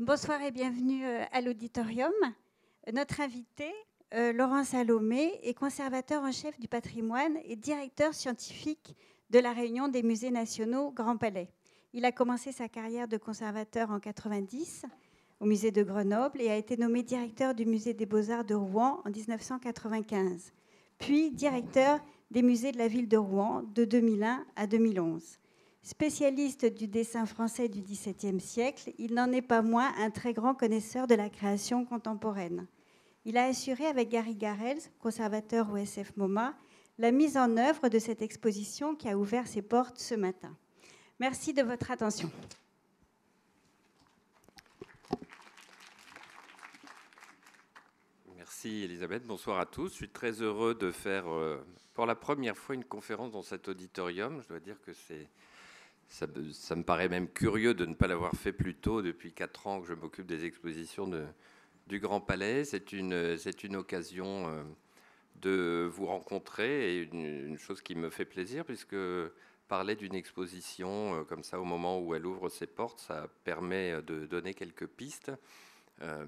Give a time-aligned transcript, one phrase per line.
[0.00, 2.10] Bonsoir et bienvenue euh, à l'auditorium.
[2.90, 3.70] Notre invité,
[4.14, 8.96] euh, Laurent Salomé, est conservateur en chef du patrimoine et directeur scientifique
[9.28, 11.50] de la Réunion des musées nationaux Grand Palais.
[11.92, 14.86] Il a commencé sa carrière de conservateur en 90
[15.38, 19.02] au musée de Grenoble et a été nommé directeur du musée des beaux-arts de Rouen
[19.04, 20.54] en 1995,
[20.98, 25.39] puis directeur des musées de la ville de Rouen de 2001 à 2011.
[25.82, 30.54] Spécialiste du dessin français du XVIIe siècle, il n'en est pas moins un très grand
[30.54, 32.66] connaisseur de la création contemporaine.
[33.24, 36.54] Il a assuré avec Gary Garels, conservateur au SF MoMA,
[36.98, 40.54] la mise en œuvre de cette exposition qui a ouvert ses portes ce matin.
[41.18, 42.30] Merci de votre attention.
[48.36, 49.88] Merci Elisabeth, bonsoir à tous.
[49.88, 53.68] Je suis très heureux de faire euh, pour la première fois une conférence dans cet
[53.68, 54.42] auditorium.
[54.42, 55.28] Je dois dire que c'est
[56.10, 59.00] ça, me paraît même curieux de ne pas l'avoir fait plus tôt.
[59.00, 61.08] Depuis quatre ans que je m'occupe des expositions
[61.86, 64.62] du Grand Palais, c'est une, c'est une occasion euh,
[65.36, 68.96] de vous rencontrer et une, chose qui me fait plaisir puisque
[69.68, 74.02] parler d'une exposition euh, comme ça au moment où elle ouvre ses portes, ça permet
[74.02, 75.30] de donner quelques pistes.
[76.02, 76.24] Euh,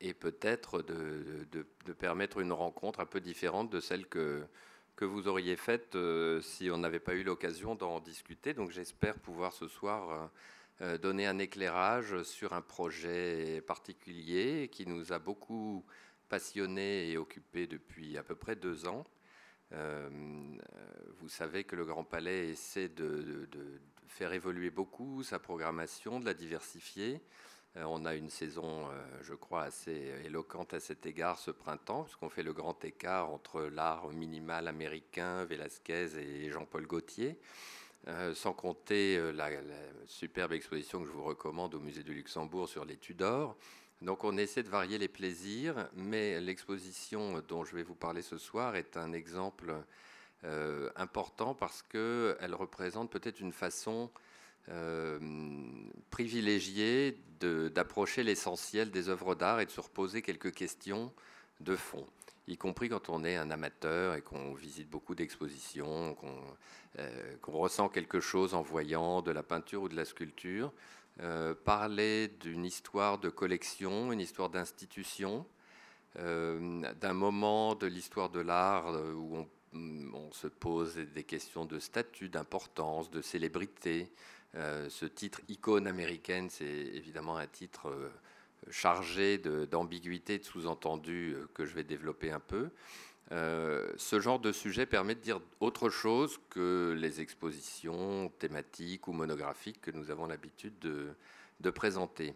[0.00, 4.44] et peut-être de, de, permettre une rencontre un peu différente de celle que,
[4.98, 8.52] que vous auriez faite euh, si on n'avait pas eu l'occasion d'en discuter.
[8.52, 10.26] Donc j'espère pouvoir ce soir euh,
[10.80, 15.86] euh, donner un éclairage sur un projet particulier qui nous a beaucoup
[16.28, 19.06] passionnés et occupés depuis à peu près deux ans.
[19.70, 26.24] vous savez que le Grand Palais essaie de, de faire évoluer beaucoup sa programmation, de
[26.24, 27.22] la diversifier.
[27.78, 32.04] Euh, on a une saison, euh, je crois, assez éloquente à cet égard ce printemps,
[32.04, 37.38] puisqu'on fait le grand écart entre l'art minimal américain, Velázquez et Jean-Paul Gaultier.
[38.06, 39.50] Euh, sans compter la,
[40.06, 43.56] superbe exposition que je vous recommande au musée du Luxembourg sur les Tudors.
[44.02, 48.38] Donc on essaie de varier les plaisirs, mais l'exposition dont je vais vous parler ce
[48.38, 49.74] soir est un exemple
[50.94, 54.08] important parce qu'elle représente peut-être une façon
[54.70, 55.18] euh,
[56.10, 61.12] privilégier d'approcher l'essentiel des œuvres d'art et de se reposer quelques questions
[61.60, 62.06] de fond,
[62.48, 66.16] y compris quand on est un amateur et qu'on visite beaucoup d'expositions,
[66.98, 70.72] euh, qu'on ressent quelque chose en voyant de la peinture ou de la sculpture.
[71.20, 75.46] Euh, parler d'une histoire de collection, une histoire d'institution,
[76.16, 83.10] d'un moment de l'histoire de l'art où on, se pose des questions de statut, d'importance,
[83.10, 84.10] de célébrité,
[84.54, 88.08] euh, ce titre icône américaine, c'est évidemment un titre euh,
[88.70, 92.70] chargé d'ambiguïté, de, sous-entendus euh, que je vais développer un peu.
[93.30, 99.82] ce genre de sujet permet de dire autre chose que les expositions thématiques ou monographiques
[99.82, 102.34] que nous avons l'habitude de, présenter.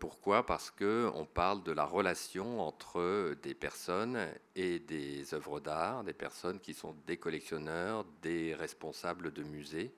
[0.00, 0.46] pourquoi?
[0.46, 4.18] Parce qu'on parle de la relation entre des personnes
[4.56, 9.92] et des œuvres d'art, des personnes qui sont des collectionneurs, des responsables de musées,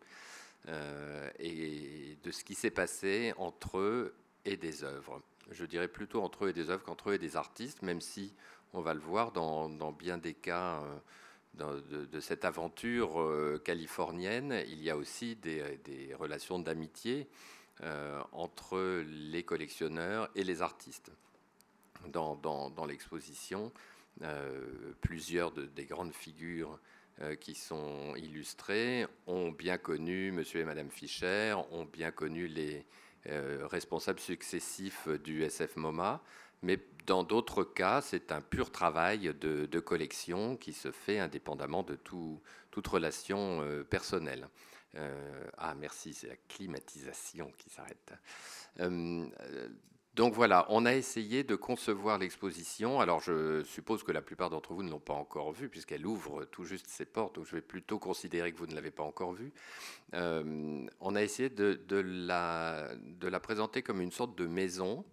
[0.69, 5.23] euh, et de ce qui s'est passé entre eux et des œuvres.
[5.51, 8.35] Je dirais plutôt entre eux et des œuvres qu'entre eux et des artistes, même si
[8.75, 10.83] on va le voir dans, bien des cas
[11.59, 17.27] euh, de, cette aventure euh, californienne, il y a aussi des, relations d'amitié
[18.33, 21.11] entre les collectionneurs et les artistes.
[22.09, 23.73] Dans, l'exposition,
[25.01, 26.79] plusieurs des grandes figures
[27.41, 32.87] qui sont illustrés ont bien connu Monsieur et Madame Fischer, ont bien connu les
[33.27, 36.23] euh, responsables successifs du SF MoMA,
[36.63, 41.97] mais dans d'autres cas, c'est un pur travail de, collection qui se fait indépendamment de
[41.97, 44.49] toute relation euh, personnelle.
[45.59, 48.13] ah, merci, c'est la climatisation qui s'arrête.
[50.15, 53.01] Donc voilà, on a essayé de concevoir l'exposition.
[53.01, 56.45] Alors je suppose que la plupart d'entre vous ne l'ont pas encore vue, puisqu'elle ouvre
[56.47, 59.33] tout juste ses portes, donc je vais plutôt considérer que vous ne l'avez pas encore
[59.33, 59.53] vue.
[60.15, 62.91] Euh, on a essayé de, la,
[63.41, 65.05] présenter comme une sorte de maison.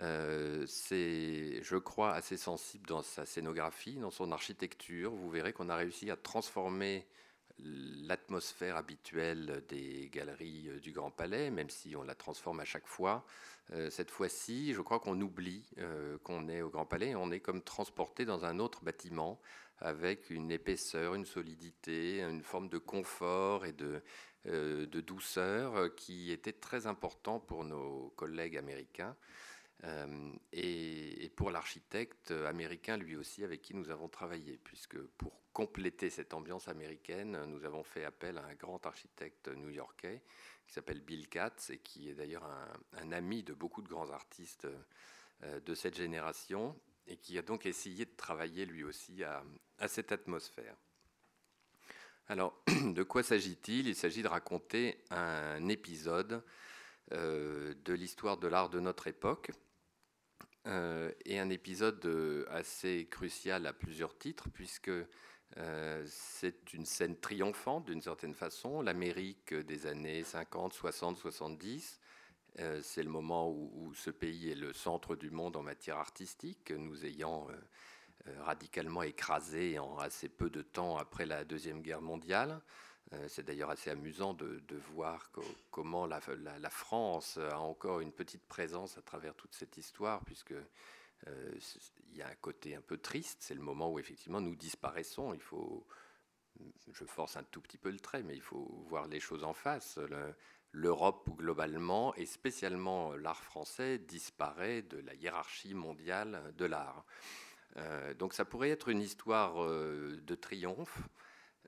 [0.00, 5.10] Euh, c'est, je crois, assez sensible dans sa scénographie, dans son architecture.
[5.10, 7.06] Vous verrez qu'on a réussi à transformer
[7.58, 13.24] l'atmosphère habituelle des galeries du Grand Palais, même si on la transforme à chaque fois.
[13.72, 17.40] Euh, cette fois-ci, je crois qu'on oublie euh, qu'on est au Grand Palais on est
[17.40, 19.40] comme transporté dans un autre bâtiment
[19.78, 24.02] avec une épaisseur, une solidité, une forme de confort et de,
[24.46, 29.16] euh, douceur qui était très important pour nos collègues américains.
[30.52, 36.32] et, pour l'architecte américain lui aussi avec qui nous avons travaillé, puisque pour compléter cette
[36.32, 40.22] ambiance américaine, nous avons fait appel à un grand architecte new-yorkais
[40.66, 42.44] qui s'appelle Bill Katz et qui est d'ailleurs
[42.92, 44.66] un, ami de beaucoup de grands artistes
[45.42, 49.44] de cette génération et qui a donc essayé de travailler lui aussi à,
[49.88, 50.76] cette atmosphère.
[52.28, 53.86] Alors, de quoi s'agit-il?
[53.86, 56.42] Il s'agit de raconter un épisode
[57.12, 59.52] euh, de l'histoire de l'art de notre époque,
[60.66, 64.90] euh, et un épisode euh, assez crucial à plusieurs titres, puisque
[66.06, 72.00] c'est une scène triomphante d'une certaine façon, l'Amérique des années 50, 60, 70,
[72.60, 76.70] euh, c'est le moment où, ce pays est le centre du monde en matière artistique,
[76.70, 77.54] nous ayant euh,
[78.28, 82.60] euh, radicalement écrasé en assez peu de temps après la Deuxième Guerre mondiale.
[83.28, 84.60] C'est d'ailleurs assez amusant de,
[84.92, 85.30] voir
[85.70, 86.20] comment la,
[86.70, 90.54] France a encore une petite présence à travers toute cette histoire, puisque
[91.26, 93.38] il y a un côté un peu triste.
[93.40, 95.34] C'est le moment où effectivement nous disparaissons.
[95.34, 95.86] Il faut,
[96.92, 99.54] je force un tout petit peu le trait, mais il faut voir les choses en
[99.54, 99.98] face
[100.76, 107.06] l'Europe globalement, et spécialement l'art français, disparaît de la hiérarchie mondiale de l'art.
[107.78, 111.08] Euh, donc ça pourrait être une histoire euh, de triomphe.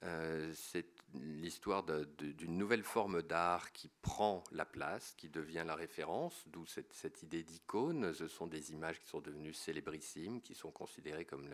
[0.05, 6.45] Euh, c'est l'histoire d'une nouvelle forme d'art qui prend la place, qui devient la référence,
[6.49, 8.13] d'où cette, idée d'icône.
[8.13, 11.49] Ce sont des images qui sont devenues célébrissimes, qui sont considérées comme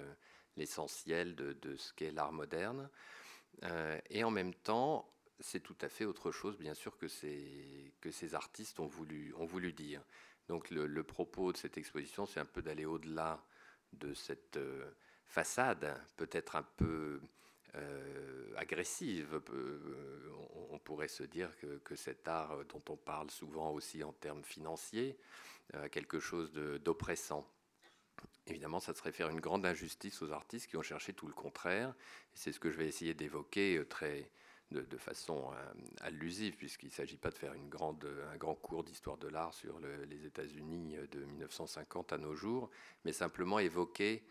[0.57, 2.89] l'essentiel de, ce qu'est l'art moderne.
[4.11, 5.09] et en même temps,
[5.41, 9.73] c'est tout à fait autre chose, bien sûr, que ces, artistes ont voulu, ont voulu
[9.73, 10.03] dire.
[10.49, 13.43] Donc le, propos de cette exposition, c'est un peu d'aller au-delà
[13.93, 14.91] de cette euh,
[15.27, 17.21] façade, peut-être un peu
[17.77, 19.41] euh, agressive.
[19.51, 20.31] Euh,
[20.71, 25.17] on, pourrait se dire que, cet art, dont on parle souvent aussi en termes financiers,
[25.73, 27.49] a quelque chose d'oppressant.
[28.47, 31.95] Évidemment, ça serait faire une grande injustice aux artistes qui ont cherché tout le contraire.
[32.35, 34.31] C'est ce que je vais essayer d'évoquer très,
[34.83, 39.29] de, façon euh, allusive, puisqu'il ne s'agit pas de faire un grand cours d'histoire de
[39.29, 39.79] l'art sur
[40.09, 42.71] les États-Unis de 1950 à nos jours,
[43.05, 44.25] mais simplement évoquer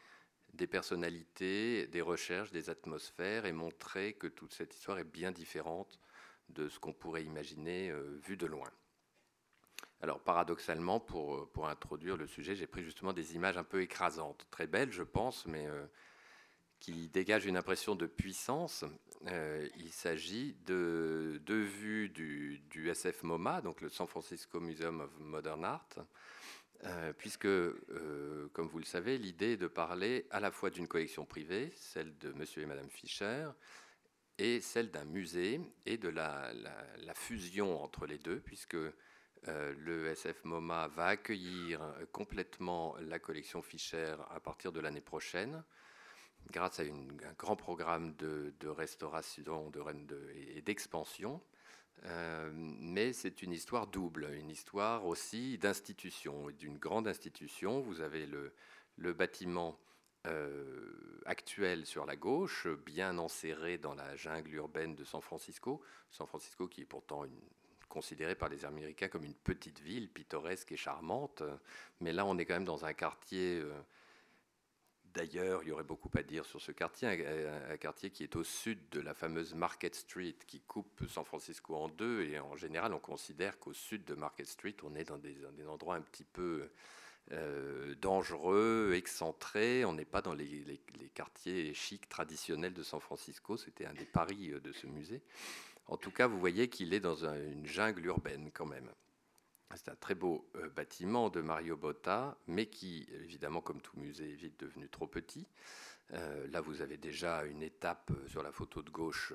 [0.54, 6.00] des personnalités, des recherches, des atmosphères, et montrer que toute cette histoire est bien différente
[6.50, 8.70] de ce qu'on pourrait imaginer euh, vu de loin.
[10.02, 14.46] Alors paradoxalement, pour, pour introduire le sujet, j'ai pris justement des images un peu écrasantes,
[14.52, 15.86] très belles je pense, mais euh,
[16.80, 18.84] qui dégagent une impression de puissance
[19.28, 25.64] euh, il s'agit de vues du, SF MoMA, donc le San Francisco Museum of Modern
[25.64, 25.88] Art,
[26.86, 30.88] euh, puisque, euh, comme vous le savez, l'idée est de parler à la fois d'une
[30.88, 33.50] collection privée, celle de Monsieur et Madame Fischer,
[34.38, 36.52] et celle d'un musée, et de la,
[37.16, 38.78] fusion entre les deux, puisque
[39.46, 41.82] le SF MoMA va accueillir
[42.12, 45.64] complètement la collection Fischer à partir de l'année prochaine
[46.52, 49.72] grâce à un grand programme de, restauration
[50.56, 51.42] et d'expansion.
[52.06, 57.80] Euh, mais c'est une histoire double, une histoire aussi d'institution, d'une grande institution.
[57.80, 59.80] Vous avez le, bâtiment
[60.28, 65.82] euh, actuel sur la gauche, bien enserré dans la jungle urbaine de San Francisco.
[66.12, 67.26] San Francisco qui est pourtant
[67.88, 71.44] considéré par les Américains comme une petite ville pittoresque et charmante.
[72.02, 73.60] Mais là, on est quand même dans un quartier...
[73.60, 73.72] Euh,
[75.14, 78.44] D'ailleurs, il y aurait beaucoup à dire sur ce quartier, un, quartier qui est au
[78.44, 82.24] sud de la fameuse Market Street, qui coupe San Francisco en deux.
[82.24, 85.36] Et en général, on considère qu'au sud de Market Street, on est dans des,
[85.68, 86.68] endroits un petit peu
[87.32, 89.86] euh, dangereux, excentrés.
[89.86, 90.82] On n'est pas dans les,
[91.14, 93.56] quartiers chics traditionnels de San Francisco.
[93.56, 95.22] C'était un des paris de ce musée.
[95.86, 98.90] En tout cas, vous voyez qu'il est dans une jungle urbaine quand même.
[99.76, 104.32] C'est un très beau euh, bâtiment de Mario Botta, mais qui, évidemment, comme tout musée,
[104.32, 105.48] est vite devenu trop petit.
[106.14, 109.34] Euh, là, vous avez déjà une étape euh, sur la photo de gauche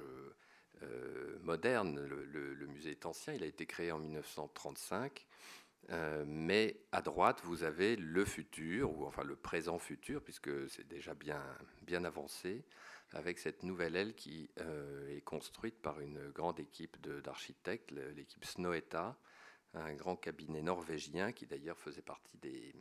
[1.43, 2.01] moderne.
[2.07, 5.27] Le, musée est ancien, il a été créé en 1935.
[6.25, 11.15] mais à droite, vous avez le futur, ou enfin le présent futur, puisque c'est déjà
[11.15, 11.43] bien,
[11.83, 12.65] bien avancé,
[13.11, 14.51] avec cette nouvelle aile qui
[15.09, 19.19] est construite par une grande équipe d'architectes, l'équipe Snoeta,
[19.75, 22.75] un grand cabinet norvégien qui d'ailleurs faisait partie des,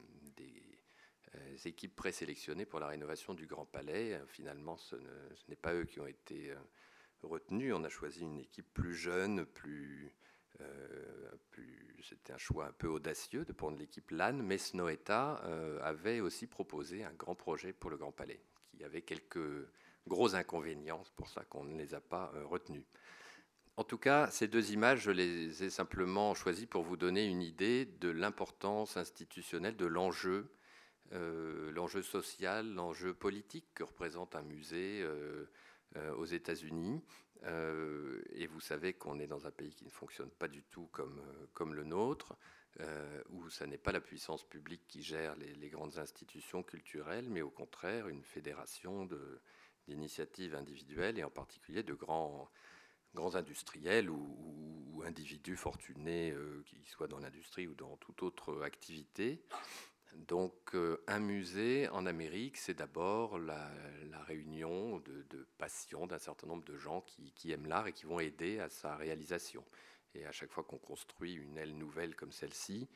[1.35, 4.19] euh, équipes présélectionnées pour la rénovation du Grand Palais.
[4.27, 4.95] Finalement, ce
[5.49, 6.55] n'est pas eux qui ont été euh,
[7.23, 7.73] retenus.
[7.75, 13.43] On a choisi une équipe plus jeune, euh, plus c'était un choix un peu audacieux
[13.43, 15.33] de prendre l'équipe LAN, mais Snoeta
[15.81, 18.39] avait aussi proposé un grand projet pour le Grand Palais,
[18.69, 19.67] qui avait quelques
[20.07, 22.85] gros inconvénients, c'est pour ça qu'on ne les a pas retenus.
[23.77, 27.43] En tout cas, ces deux images, je les ai simplement choisies pour vous donner une
[27.43, 30.51] idée de l'importance institutionnelle de l'enjeu,
[31.13, 35.45] euh, l'enjeu social, l'enjeu politique que représente un musée euh,
[35.95, 37.03] euh, aux États-Unis.
[37.45, 40.89] et vous savez qu'on est dans un pays qui ne fonctionne pas du tout
[41.53, 42.35] comme, le nôtre,
[43.29, 47.51] où ce n'est pas la puissance publique qui gère les, grandes institutions culturelles, mais au
[47.51, 49.07] contraire une fédération
[49.87, 52.49] d'initiatives individuelles et en particulier de grands
[53.13, 59.41] grands industriels ou, individus fortunés, euh, qu'ils soient dans l'industrie ou dans toute autre activité.
[60.15, 63.71] Donc euh, un musée en Amérique, c'est d'abord la,
[64.25, 68.19] réunion de, de passions d'un certain nombre de gens qui, aiment l'art et qui vont
[68.19, 69.63] aider à sa réalisation.
[70.15, 72.89] Et à chaque fois qu'on construit une aile nouvelle comme celle-ci,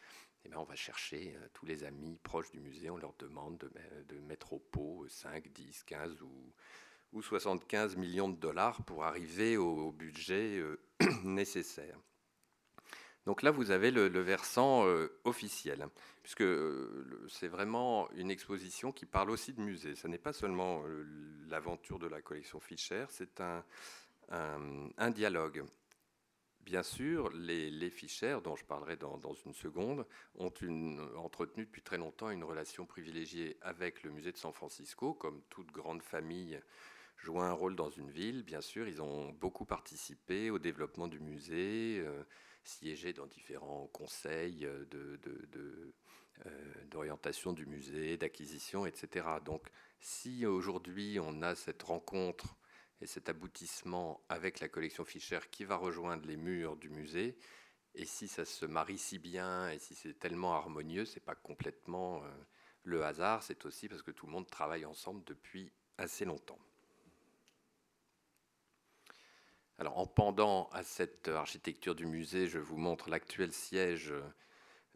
[0.44, 3.60] eh bien, on va chercher euh, tous les amis proches du musée, on leur demande
[3.60, 3.72] de,
[4.14, 6.54] de mettre au pot 5, 10, 15 ou
[7.14, 10.80] ou 75 millions de dollars pour arriver au, budget euh,
[11.24, 11.98] nécessaire.
[13.26, 15.88] Donc là, vous avez le, versant euh, officiel,
[16.24, 19.96] puisque euh, c'est vraiment une exposition qui parle aussi de musée.
[19.96, 20.84] Ce n'est pas seulement
[21.48, 25.66] l'aventure de la collection Fischer, c'est un, dialogue.
[26.62, 30.52] Bien sûr, les, les Fischer, dont je parlerai dans, une seconde, ont
[31.18, 35.72] entretenu depuis très longtemps une relation privilégiée avec le musée de San Francisco, comme toute
[35.72, 36.60] grande famille
[37.22, 38.88] joué un rôle dans une ville, bien sûr.
[38.88, 42.24] Ils ont beaucoup participé au développement du musée, euh,
[42.64, 49.28] siégé dans différents conseils euh, euh, d'orientation du musée, d'acquisition, etc.
[49.46, 49.68] Donc,
[50.00, 52.58] si aujourd'hui on a cette rencontre
[53.02, 57.38] et cet aboutissement avec la collection Fischer qui va rejoindre les murs du musée,
[57.94, 62.24] et si ça se marie si bien et si c'est tellement harmonieux, c'est pas complètement
[62.84, 66.60] le hasard, c'est aussi parce que tout le monde travaille ensemble depuis assez longtemps.
[69.82, 74.14] Alors, en pendant à cette architecture du musée, je vous montre l'actuel siège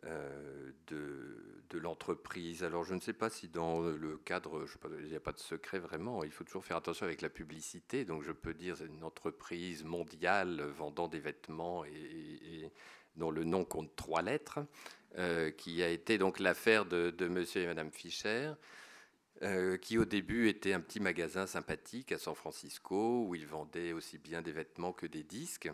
[0.05, 2.63] euh, de, l'entreprise.
[2.63, 4.67] Alors, je ne sais pas si dans le cadre,
[4.99, 8.05] il n'y a pas de secret vraiment, il faut toujours faire attention avec la publicité.
[8.05, 12.71] Donc, je peux dire une entreprise mondiale vendant des vêtements et,
[13.15, 14.59] dont le nom compte trois lettres,
[15.17, 18.53] euh, qui a été donc l'affaire de, de monsieur et madame Fischer.
[19.41, 23.91] Euh, qui au début était un petit magasin sympathique à San Francisco où ils vendaient
[23.91, 25.69] aussi bien des vêtements que des disques.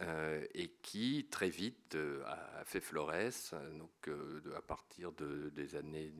[0.00, 4.10] Euh, et qui très vite euh, a fait florès, donc
[4.54, 6.12] à partir de, des années,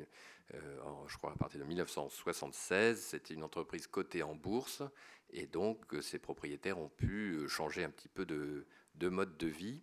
[0.53, 4.83] je crois à partir de 1976, c'était une entreprise cotée en bourse,
[5.31, 9.83] et donc ses propriétaires ont pu changer un petit peu de, de mode de vie.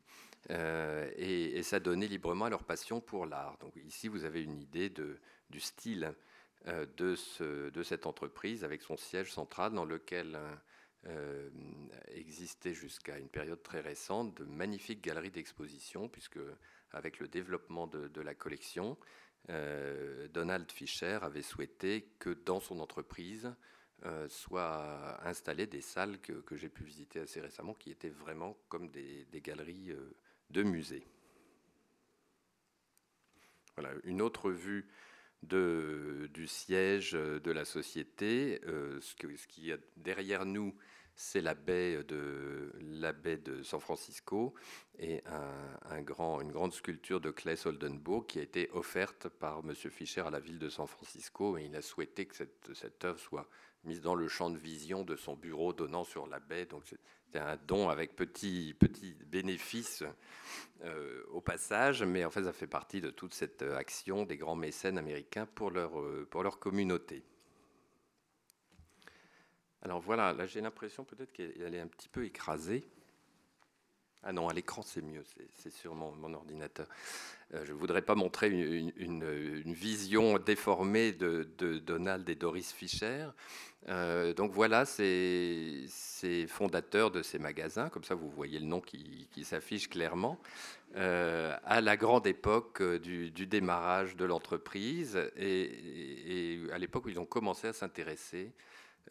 [0.49, 3.57] et, et s'adonner librement à leur passion pour l'art.
[3.59, 6.15] Donc ici, vous avez une idée du style
[6.65, 10.39] de, ce, de, cette entreprise avec son siège central dans lequel
[11.07, 11.49] euh,
[12.07, 16.39] existait jusqu'à une période très récente de magnifiques galeries d'exposition, puisque
[16.91, 18.97] avec le développement de, la collection,
[19.49, 23.53] euh, Donald Fisher avait souhaité que dans son entreprise
[24.27, 29.23] soient installées des salles que, j'ai pu visiter assez récemment, qui étaient vraiment comme des,
[29.31, 29.95] des galeries
[30.49, 31.07] de musées.
[33.75, 34.89] Voilà, une autre vue
[35.43, 38.61] du siège de la société.
[38.65, 40.75] Euh, ce, que, ce qui est derrière nous,
[41.15, 44.53] c'est la baie de la baie de San Francisco
[44.99, 45.23] et
[45.91, 49.73] une grande sculpture de Claes Oldenburg qui a été offerte par M.
[49.75, 53.47] Fischer à la ville de San Francisco et il a souhaité que cette, œuvre soit
[53.83, 56.65] mise dans le champ de vision de son bureau donnant sur la baie.
[56.65, 60.03] Donc c'est un don avec petit, petit bénéfice
[60.83, 64.55] euh, au passage, mais en fait, ça fait partie de toute cette action des grands
[64.55, 67.23] mécènes américains pour leur, euh, pour leur communauté.
[69.83, 72.85] Alors voilà, là j'ai l'impression peut-être qu'elle est un petit peu écrasée.
[74.25, 75.23] Ah non, à l'écran c'est mieux,
[75.55, 76.87] c'est sur mon, ordinateur.
[77.53, 81.43] Euh, je ne voudrais pas montrer une, vision déformée de,
[81.85, 83.27] Donald et Doris Fischer.
[83.89, 85.85] Euh, donc voilà, ces,
[86.47, 90.39] fondateurs de ces magasins, comme ça vous voyez le nom qui, s'affiche clairement,
[90.95, 97.25] euh, à la grande époque du, démarrage de l'entreprise et, à l'époque où ils ont
[97.25, 98.53] commencé à s'intéresser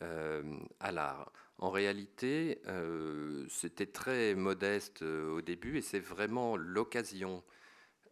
[0.00, 1.32] à l'art.
[1.62, 7.44] En réalité, euh, c'était très modeste euh, au début et c'est vraiment l'occasion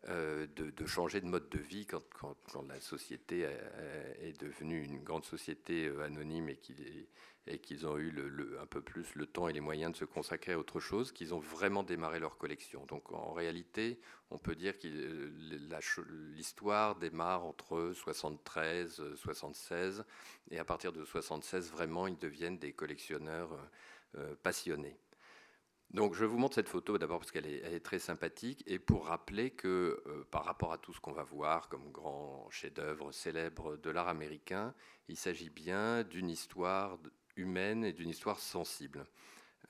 [0.08, 2.04] euh, de, changer de mode de vie quand,
[2.68, 3.48] la société
[4.20, 7.08] est devenue une grande société anonyme et qu'il est
[7.46, 8.12] et qu'ils ont eu
[8.60, 11.34] un peu plus le temps et les moyens de se consacrer à autre chose, qu'ils
[11.34, 12.84] ont vraiment démarré leur collection.
[12.86, 13.98] Donc en réalité,
[14.30, 14.88] on peut dire que
[16.34, 20.04] l'histoire démarre entre 73, 76,
[20.50, 23.56] et à partir de 76, vraiment, ils deviennent des collectionneurs
[24.16, 24.98] euh, passionnés.
[25.90, 29.50] Donc je vous montre cette photo d'abord parce qu'elle est, très sympathique et pour rappeler
[29.50, 33.90] que euh, par rapport à tout ce qu'on va voir comme grand chef-d'œuvre célèbre de
[33.90, 34.72] l'art américain,
[35.08, 36.98] il s'agit bien d'une histoire
[37.40, 39.06] humaine et d'une histoire sensible.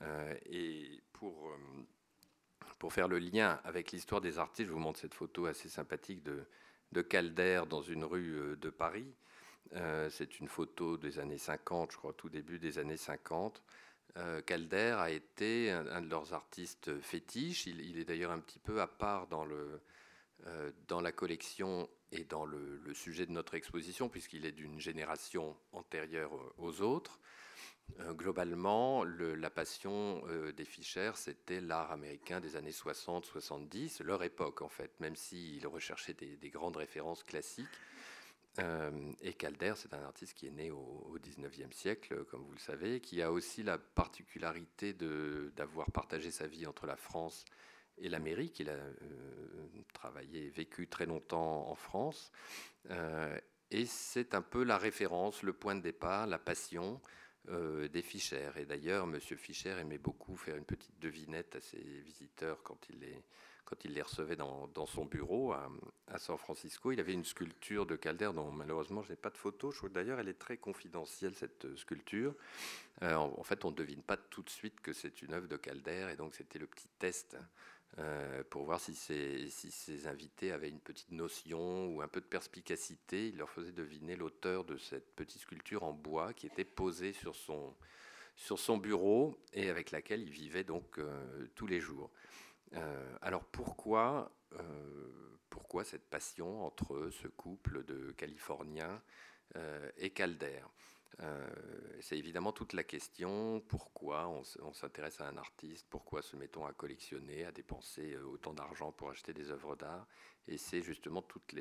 [0.01, 4.99] Euh, et pour, euh, pour faire le lien avec l'histoire des artistes, je vous montre
[4.99, 6.45] cette photo assez sympathique de,
[6.91, 9.13] de Calder dans une rue de Paris.
[10.09, 13.63] C'est une photo des années 50, je crois, tout début des années 50.
[14.17, 17.65] Euh, Calder a été un, de leurs artistes fétiches.
[17.67, 19.81] Il, est d'ailleurs un petit peu à part dans, le,
[20.47, 25.55] euh, dans la collection et dans le, sujet de notre exposition, puisqu'il est d'une génération
[25.71, 27.19] antérieure aux autres.
[27.99, 30.23] Euh, globalement, la passion
[30.55, 36.13] des Fischer, c'était l'art américain des années 60-70, leur époque en fait, même s'il recherchait
[36.13, 37.67] des grandes références classiques.
[38.59, 42.59] Euh, et Calder, c'est un artiste qui est né au, 19e siècle, comme vous le
[42.59, 47.45] savez, qui a aussi la particularité d'avoir partagé sa vie entre la France
[47.97, 48.59] et l'Amérique.
[48.59, 52.31] Il a euh, travaillé, vécu très longtemps en France.
[52.89, 53.37] Euh,
[53.69, 56.99] et c'est un peu la référence, le point de départ, la passion
[57.47, 58.49] des Fischer.
[58.57, 59.19] Et d'ailleurs, M.
[59.19, 63.23] Fischer aimait beaucoup faire une petite devinette à ses visiteurs quand il les
[63.71, 65.69] quand il les recevait dans, son bureau à,
[66.17, 66.91] San Francisco.
[66.91, 69.73] Il avait une sculpture de Calder dont malheureusement je n'ai pas de photo.
[69.89, 72.35] D'ailleurs, elle est très confidentielle, cette sculpture.
[73.01, 75.55] Euh, en, fait, on ne devine pas tout de suite que c'est une œuvre de
[75.55, 76.09] Calder.
[76.11, 77.37] Et donc, c'était le petit test
[77.99, 83.27] euh, pour voir si ces, invités avaient une petite notion ou un peu de perspicacité.
[83.27, 87.35] Il leur faisait deviner l'auteur de cette petite sculpture en bois qui était posée sur
[87.35, 92.11] son, bureau et avec laquelle il vivait donc euh, tous les jours.
[92.73, 94.31] Euh, alors pourquoi,
[95.83, 99.01] cette passion entre ce couple de Californiens
[99.97, 100.61] et Calder?
[101.99, 106.73] C'est évidemment toute la question, pourquoi on, s'intéresse à un artiste, pourquoi se mettons à
[106.73, 110.07] collectionner, à dépenser autant d'argent pour acheter des œuvres d'art
[110.47, 111.53] Et c'est justement toute,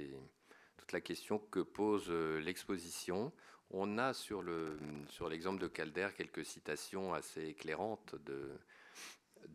[0.92, 3.33] la question que pose l'exposition.
[3.71, 8.59] On a sur l'exemple de Calder quelques citations assez éclairantes de,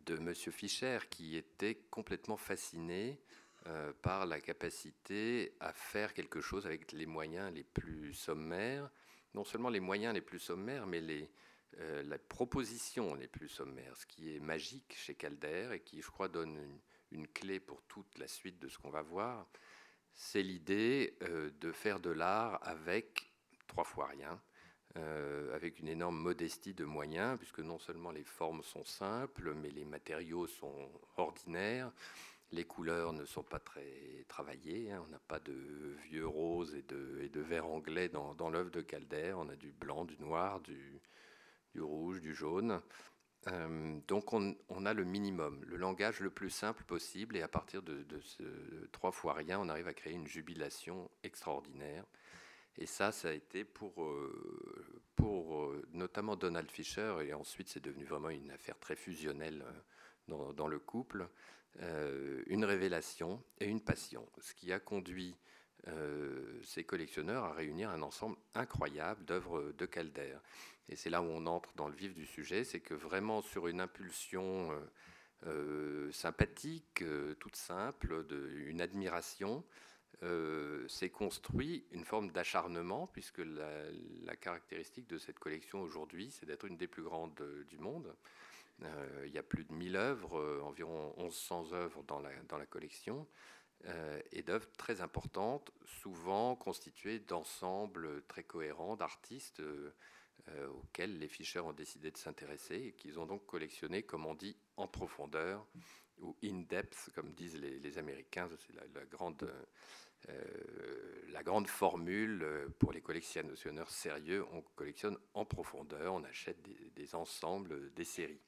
[0.06, 0.34] de M.
[0.34, 3.20] Fischer qui était complètement fasciné
[3.66, 8.88] euh, par la capacité à faire quelque chose avec les moyens les plus sommaires,
[9.36, 11.30] non seulement les moyens les plus sommaires, mais les,
[11.78, 16.28] euh, propositions les plus sommaires, ce qui est magique chez Calder et qui, je crois,
[16.28, 16.58] donne
[17.10, 19.46] une, clé pour toute la suite de ce qu'on va voir,
[20.14, 23.32] c'est l'idée euh, de faire de l'art avec
[23.66, 24.40] trois fois rien,
[24.96, 29.70] euh, avec une énorme modestie de moyens, puisque non seulement les formes sont simples, mais
[29.70, 31.92] les matériaux sont ordinaires.
[32.52, 34.92] Les couleurs ne sont pas très travaillées.
[34.92, 35.02] Hein.
[35.04, 39.34] On n'a pas de vieux roses et de, et vert anglais dans, l'œuvre de Calder.
[39.36, 41.00] On a du blanc, du noir, du,
[41.78, 42.80] rouge, du jaune.
[43.48, 47.36] Euh, donc on, a le minimum, le langage le plus simple possible.
[47.36, 48.42] Et à partir de, ce
[48.92, 52.04] trois fois rien, on arrive à créer une jubilation extraordinaire.
[52.78, 57.82] Et ça, ça a été pour, euh, pour euh, notamment Donald Fisher, et ensuite c'est
[57.82, 59.64] devenu vraiment une affaire très fusionnelle
[60.28, 61.28] dans, le couple,
[62.46, 65.36] une révélation et une passion, ce qui a conduit
[66.62, 70.36] ces collectionneurs à réunir un ensemble incroyable d'œuvres de Calder.
[70.88, 73.68] Et c'est là où on entre dans le vif du sujet, c'est que vraiment sur
[73.68, 74.70] une impulsion
[76.12, 77.04] sympathique,
[77.38, 79.62] toute simple, de, une admiration,
[80.22, 83.42] euh, s'est construit une forme d'acharnement, puisque
[84.24, 88.14] la, caractéristique de cette collection aujourd'hui, c'est d'être une des plus grandes euh, du monde.
[88.82, 93.26] Euh, il y a plus de 1000 œuvres, environ 1100 œuvres dans la, collection,
[94.32, 99.62] et d'œuvres très importantes, souvent constituées d'ensembles très cohérents d'artistes
[100.74, 104.56] auxquels les Fischer ont décidé de s'intéresser et qu'ils ont donc collectionné, comme on dit,
[104.76, 105.66] en profondeur
[106.20, 108.48] ou in depth, comme disent les, Américains.
[108.66, 109.50] C'est la, grande
[110.28, 116.58] euh, formule euh, pour les collectionneurs sérieux, on collectionne en profondeur, on achète
[116.94, 118.40] des, ensembles, des séries.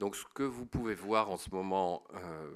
[0.00, 2.50] Donc ce que vous pouvez voir en ce moment euh,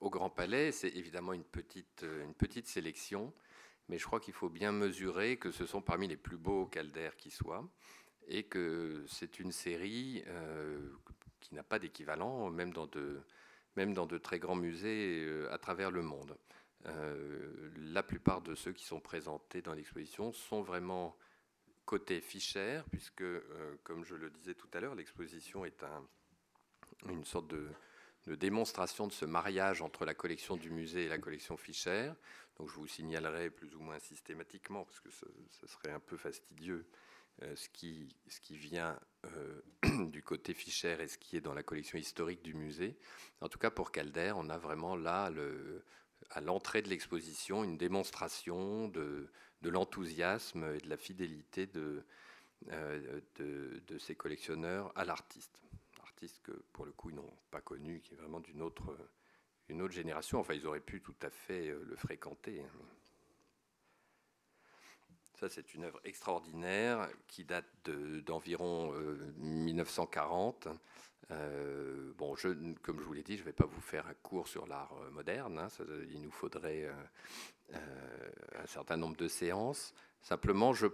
[0.00, 3.32] au Grand Palais, c'est évidemment une petite, une petite sélection,
[3.88, 7.16] mais je crois qu'il faut bien mesurer que ce sont parmi les plus beaux caldaires
[7.16, 7.66] qui soient,
[8.28, 10.24] et que c'est une série
[11.40, 13.22] qui n'a pas d'équivalent, même dans de,
[13.76, 16.36] même dans de très grands musées euh, à travers le monde.
[16.86, 21.16] Euh, la plupart de ceux qui sont présentés dans l'exposition sont vraiment
[21.84, 26.06] côté Fischer, puisque, euh, comme je le disais tout à l'heure, l'exposition est un,
[27.08, 27.68] une sorte de,
[28.36, 32.12] démonstration de ce mariage entre la collection du musée et la collection Fischer.
[32.58, 36.86] Donc je vous signalerai plus ou moins systématiquement, parce que ce, serait un peu fastidieux,
[37.54, 39.00] ce, qui, ce qui vient
[39.82, 42.96] du côté Fischer et ce qui est dans la collection historique du musée.
[43.40, 45.30] En tout cas, pour Calder, on a vraiment là,
[46.30, 49.30] à l'entrée de l'exposition, une démonstration de,
[49.62, 52.04] l'enthousiasme et de la fidélité de,
[52.66, 55.60] de, ces collectionneurs à l'artiste.
[56.42, 58.96] Que, pour le coup, ils n'ont pas connu, qui est vraiment d'une autre,
[59.68, 60.38] une autre génération.
[60.40, 62.62] Enfin, ils auraient pu tout à fait le fréquenter.
[62.62, 62.84] Hein.
[65.40, 67.88] Ça, c'est une œuvre extraordinaire qui date
[68.26, 68.92] d'environ
[69.38, 70.66] 1940.
[70.66, 70.74] Euh,
[71.30, 72.34] euh, bon,
[72.82, 74.92] comme je vous l'ai dit, je ne vais pas vous faire un cours sur l'art
[75.00, 75.58] euh, moderne.
[75.58, 75.68] Hein.
[76.10, 76.90] il nous faudrait
[77.72, 79.94] un certain nombre de séances.
[80.20, 80.88] Simplement, je,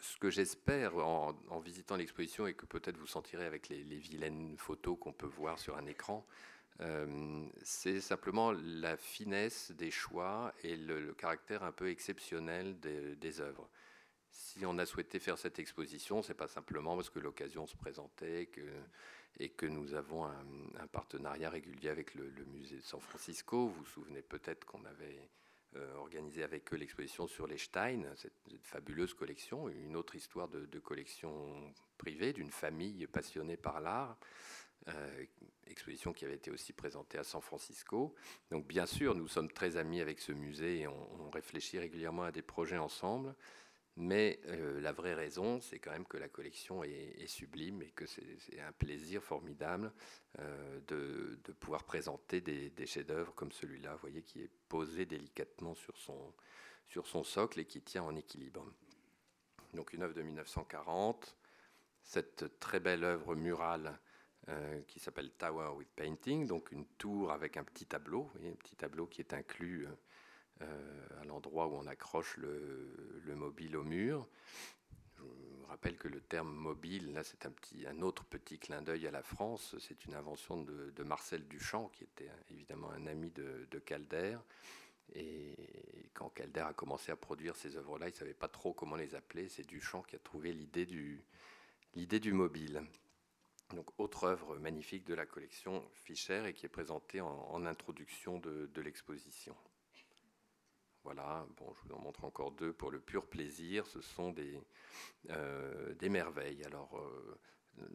[0.00, 4.96] ce que j'espère en, visitant l'exposition et que peut-être vous sentirez avec les, vilaines photos
[5.00, 6.26] qu'on peut voir sur un écran,
[6.80, 13.68] euh, c'est simplement la finesse des choix et le, caractère un peu exceptionnel des, œuvres.
[14.30, 18.50] Si on a souhaité faire cette exposition, c'est pas simplement parce que l'occasion se présentait
[19.38, 23.68] et que nous avons un, partenariat régulier avec le, musée de San Francisco.
[23.68, 25.30] Vous vous souvenez peut-être qu'on avait
[25.96, 28.32] organisé avec eux l'exposition sur les Stein, cette,
[28.62, 34.16] fabuleuse collection, une autre histoire de, de collection privée d'une famille passionnée par l'art.
[34.88, 35.24] Euh,
[35.66, 38.14] exposition qui avait été aussi présentée à San Francisco.
[38.50, 42.30] Donc bien sûr, nous sommes très amis avec ce musée et on, réfléchit régulièrement à
[42.30, 43.34] des projets ensemble.
[43.96, 48.06] Mais euh, la vraie raison, c'est quand même que la collection est, sublime et que
[48.06, 49.92] c'est un plaisir formidable
[50.40, 55.96] euh, de, pouvoir présenter des, chefs-d'œuvre comme celui-là, vous voyez, qui est posé délicatement sur
[55.96, 58.66] son, socle et qui tient en équilibre.
[59.74, 61.36] Donc une œuvre de 1940,
[62.02, 63.98] cette très belle œuvre murale
[64.48, 68.76] euh, qui s'appelle Tower with Painting, donc une tour avec un petit tableau, un petit
[68.76, 69.86] tableau qui est inclus
[70.60, 74.28] à l'endroit où on accroche le, mobile au mur.
[75.16, 79.10] Je vous rappelle que le terme mobile, là, c'est un, autre petit clin d'œil à
[79.10, 79.74] la France.
[79.80, 84.38] C'est une invention de, Marcel Duchamp, qui était évidemment un ami de, Calder.
[85.14, 85.54] Et
[86.14, 89.14] quand Calder a commencé à produire ces œuvres-là, il ne savait pas trop comment les
[89.14, 89.48] appeler.
[89.48, 92.82] C'est Duchamp qui a trouvé l'idée du mobile.
[93.74, 98.80] Donc, autre œuvre magnifique de la collection Fischer et qui est présentée en, introduction de,
[98.80, 99.56] l'exposition.
[101.04, 103.86] Voilà, bon, je vous en montre encore deux pour le pur plaisir.
[103.86, 104.58] Ce sont des,
[105.28, 106.64] euh, des merveilles.
[106.64, 107.86] Alors, euh,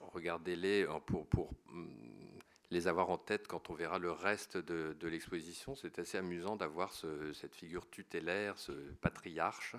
[0.00, 2.38] regardez-les pour, pour, mm,
[2.70, 5.74] les avoir en tête quand on verra le reste de, l'exposition.
[5.74, 9.74] C'est assez amusant d'avoir cette figure tutélaire, ce patriarche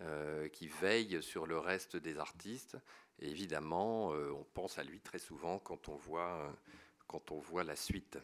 [0.00, 2.78] euh, qui veille sur le reste des artistes
[3.20, 6.52] évidemment, on pense à lui très souvent quand on voit,
[7.06, 8.18] quand on voit la suite.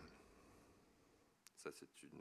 [1.56, 2.20] Ça, c'est une,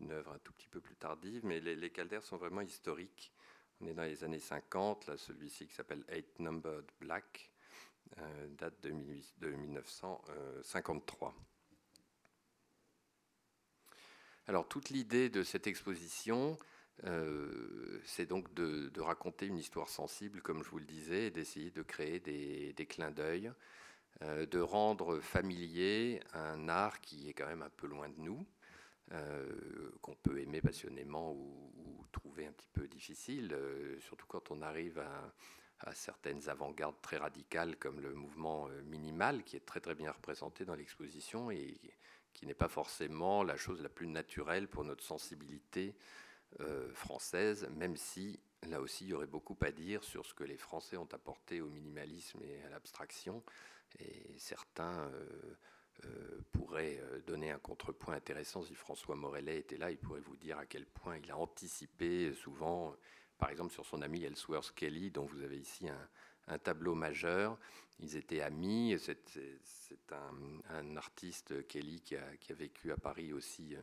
[0.00, 3.32] une, œuvre un tout petit peu plus tardive, mais les, les caldaires sont vraiment historiques.
[3.80, 7.50] On est dans les années 50, là, celui-ci qui s'appelle Eight Numbered Black,
[8.18, 8.90] euh, date de,
[9.38, 11.34] de 1953.
[14.48, 16.58] Alors, toute l'idée de cette exposition,
[17.04, 21.70] euh, c'est donc de, raconter une histoire sensible, comme je vous le disais, et d'essayer
[21.70, 23.52] de créer des, clins d'œil,
[24.22, 28.44] euh, de rendre familier un art qui est quand même un peu loin de nous,
[29.12, 33.54] euh, qu'on peut aimer passionnément ou, trouver un petit peu difficile,
[34.00, 39.64] surtout quand on arrive à, certaines avant-gardes très radicales comme le mouvement minimal, qui est
[39.64, 41.78] très très bien représenté dans l'exposition et
[42.32, 45.94] qui n'est pas forcément la chose la plus naturelle pour notre sensibilité
[46.60, 50.44] euh, française, même si là aussi il y aurait beaucoup à dire sur ce que
[50.44, 53.42] les Français ont apporté au minimalisme et à l'abstraction.
[53.98, 55.10] Et certains
[56.04, 59.90] euh, euh, pourraient donner un contrepoint intéressant si François Morellet était là.
[59.90, 62.94] Il pourrait vous dire à quel point il a anticipé souvent,
[63.38, 65.88] par exemple sur son ami Ellsworth Kelly, dont vous avez ici
[66.46, 67.58] un, tableau majeur.
[68.00, 68.96] Ils étaient amis.
[68.98, 73.76] C'est un, artiste, Kelly, qui a, vécu à Paris aussi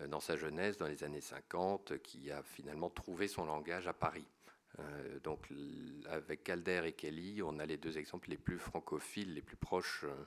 [0.00, 3.92] euh, dans sa jeunesse, dans les années 50, qui a finalement trouvé son langage à
[3.92, 4.26] Paris.
[4.78, 5.48] Euh, donc
[6.06, 10.04] avec Calder et Kelly, on a les deux exemples les plus francophiles, les plus proches,
[10.04, 10.24] euh,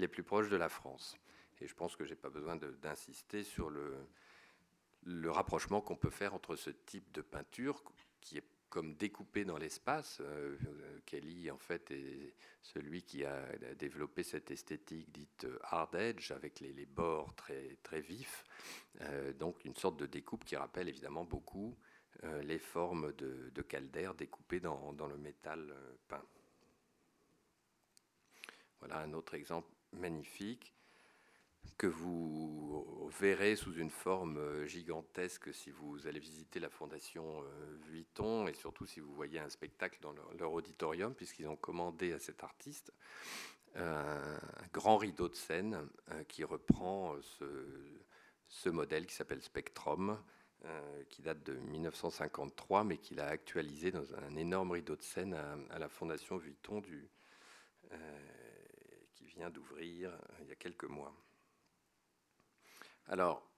[0.00, 1.16] les plus proches de la France.
[1.60, 6.34] Et je pense que je n'ai pas besoin d'insister sur le, rapprochement qu'on peut faire
[6.34, 7.82] entre ce type de peinture
[8.20, 10.18] qui est comme découpé dans l'espace.
[10.20, 10.56] Euh,
[11.04, 13.44] Kelly, en fait, est celui qui a
[13.76, 18.44] développé cette esthétique dite hard edge, avec les, bords très, très vifs.
[19.00, 21.76] Euh, donc, une sorte de découpe qui rappelle évidemment beaucoup
[22.22, 25.74] euh, les formes de, de Calder découpées dans le métal
[26.06, 26.24] peint.
[28.78, 30.74] Voilà un autre exemple magnifique.
[31.76, 37.76] que vous verrez sous une forme euh, gigantesque si vous allez visiter la Fondation euh,
[37.88, 42.18] Vuitton et surtout si vous voyez un spectacle dans leur, auditorium, puisqu'ils ont commandé à
[42.18, 42.92] cet artiste
[43.76, 45.88] euh, un grand rideau de scène
[46.28, 47.16] qui reprend
[48.48, 50.18] ce, modèle qui s'appelle Spectrum,
[51.08, 55.78] qui date de 1953, mais qu'il a actualisé dans un énorme rideau de scène à,
[55.78, 57.08] la Fondation Vuitton du,
[59.48, 61.14] d'ouvrir il y a quelques mois.
[63.06, 63.50] Alors,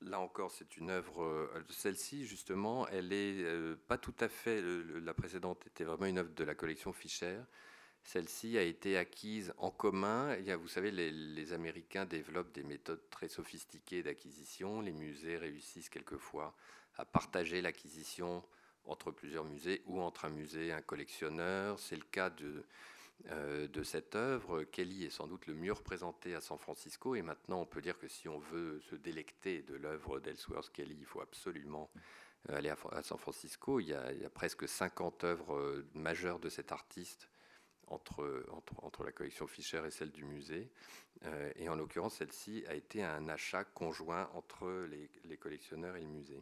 [0.00, 1.22] là encore, c'est une œuvre.
[1.22, 4.62] Euh, celle-ci, justement, elle est euh, pas tout à fait.
[4.62, 7.40] la précédente était vraiment une œuvre de la collection Fischer.
[8.02, 10.34] Celle-ci a été acquise en commun.
[10.36, 14.80] Il y vous savez, les, Américains développent des méthodes très sophistiquées d'acquisition.
[14.80, 16.56] Les musées réussissent quelquefois
[16.96, 18.42] à partager l'acquisition
[18.86, 21.78] entre plusieurs musées ou entre un musée et un collectionneur.
[21.78, 22.66] C'est le cas de, euh,
[23.28, 24.64] de cette œuvre.
[24.64, 27.98] Kelly est sans doute le mieux représenté à San Francisco et maintenant on peut dire
[27.98, 31.90] que si on veut se délecter de l'œuvre d'Ellsworth Kelly, il faut absolument
[32.48, 33.80] euh, aller à, San Francisco.
[33.80, 37.28] Il y, a, presque 50 œuvres euh, majeures de cet artiste
[37.86, 38.46] entre,
[38.82, 40.70] entre, la collection Fischer et celle du musée.
[41.56, 44.88] et en l'occurrence, celle-ci a été un achat conjoint entre
[45.24, 46.40] les collectionneurs et le musée.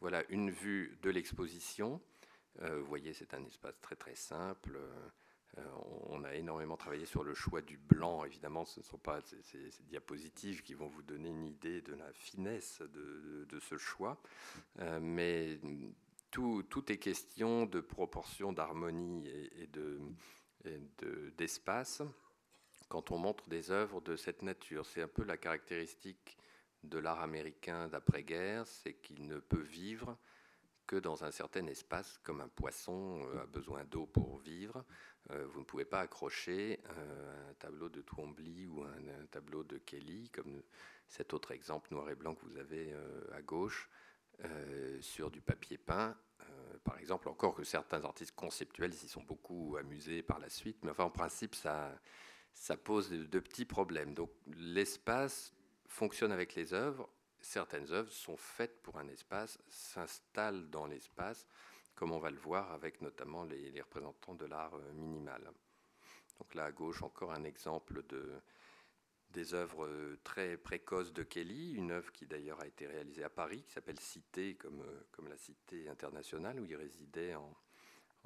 [0.00, 2.00] Voilà une vue de l'exposition.
[2.62, 4.78] Euh, vous voyez, c'est un espace très très simple.
[5.58, 5.62] Euh,
[6.08, 8.24] on a énormément travaillé sur le choix du blanc.
[8.24, 12.12] Évidemment, ce ne sont pas ces, diapositives qui vont vous donner une idée de la
[12.12, 14.20] finesse de, ce choix.
[14.80, 15.58] Euh, mais
[16.30, 19.68] tout, est question de proportion, d'harmonie et,
[21.36, 22.02] d'espace
[22.88, 24.84] quand on montre des œuvres de cette nature.
[24.84, 26.36] C'est un peu la caractéristique
[26.82, 30.16] de l'art américain d'après-guerre, c'est qu'il ne peut vivre
[30.86, 34.84] que dans un certain espace, comme un poisson euh, a besoin d'eau pour vivre.
[35.30, 39.78] Euh, vous ne pouvez pas accrocher euh, un tableau de Twombly ou un, tableau de
[39.78, 40.62] Kelly, comme
[41.08, 42.94] cet autre exemple noir et blanc que vous avez
[43.32, 43.88] à gauche,
[45.00, 46.16] sur du papier peint.
[46.84, 50.90] par exemple, encore que certains artistes conceptuels s'y sont beaucoup amusés par la suite, mais
[50.90, 51.98] enfin, en principe, ça,
[52.54, 54.14] ça pose de petits problèmes.
[54.14, 55.52] Donc, l'espace
[55.86, 57.08] fonctionne avec les œuvres
[57.46, 61.46] certaines œuvres sont faites pour un espace, s'installent dans l'espace,
[61.94, 65.52] comme on va le voir avec notamment les, représentants de l'art euh, minimal.
[66.38, 68.32] Donc là à gauche encore un exemple de,
[69.30, 73.30] des œuvres euh, très précoces de Kelly, une œuvre qui d'ailleurs a été réalisée à
[73.30, 77.56] Paris, qui s'appelle Cité, comme, euh, comme la Cité internationale, où il résidait en,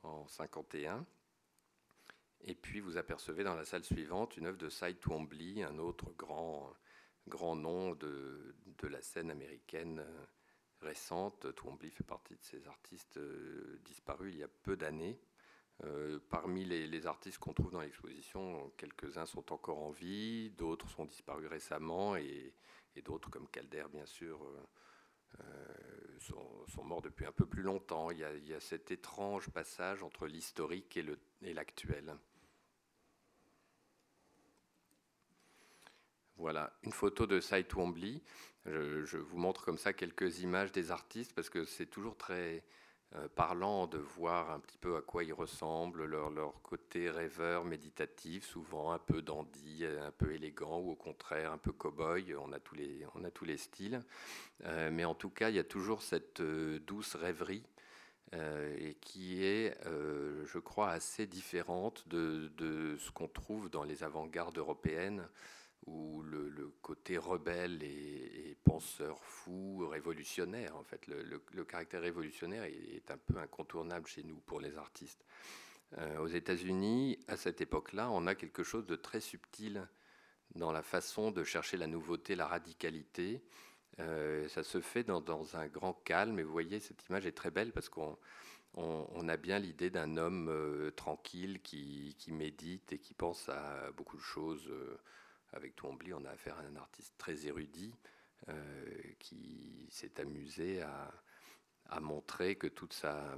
[0.02, 1.06] en 51.
[2.44, 6.10] Et puis vous apercevez dans la salle suivante une œuvre de Cy Twombly, un autre
[6.16, 6.74] grand
[7.28, 10.24] grand nom de, de la scène américaine euh,
[10.80, 11.54] récente.
[11.54, 15.20] Twombly fait partie de ces artistes euh, disparus il y a peu d'années.
[15.84, 21.06] Euh, parmi les, artistes qu'on trouve dans l'exposition, quelques-uns sont encore en vie, d'autres sont
[21.06, 22.54] disparus récemment et,
[23.02, 24.46] d'autres, comme Calder, bien sûr,
[26.18, 28.10] sont, morts depuis un peu plus longtemps.
[28.10, 32.14] Il y a, il y a cet étrange passage entre l'historique et l'actuel.
[36.40, 38.22] Voilà, une photo de Cy Twombly.
[38.64, 42.64] Je, vous montre comme ça quelques images des artistes parce que c'est toujours très
[43.14, 48.46] euh, parlant de voir un petit peu à quoi ils ressemblent, leur, côté rêveur, méditatif,
[48.46, 52.34] souvent un peu dandy, un peu élégant ou au contraire un peu cow-boy.
[52.36, 54.02] On, a tous les, on a tous les styles.
[54.64, 57.64] Euh, mais en tout cas, il y a toujours cette euh, douce rêverie
[58.32, 65.28] et qui est, je crois, assez différente de ce qu'on trouve dans les avant-gardes européennes
[65.86, 73.18] où le, côté rebelle et, penseur fou, révolutionnaire, en fait, le, caractère révolutionnaire est, un
[73.18, 75.24] peu incontournable chez nous pour les artistes.
[75.98, 79.86] Euh, aux États-Unis, à cette époque-là, on a quelque chose de très subtil
[80.54, 83.42] dans la façon de chercher la nouveauté, la radicalité.
[83.98, 87.50] Euh, ça se fait dans, un grand calme, et vous voyez, cette image est très
[87.50, 88.16] belle parce qu'on
[88.74, 94.16] on, a bien l'idée d'un homme euh, tranquille qui, médite et qui pense à beaucoup
[94.16, 94.70] de choses.
[95.52, 97.92] Avec Twombly, on a affaire à un artiste très érudit
[98.48, 98.54] euh,
[99.18, 101.12] qui s'est amusé à,
[102.00, 103.36] montrer que toute sa,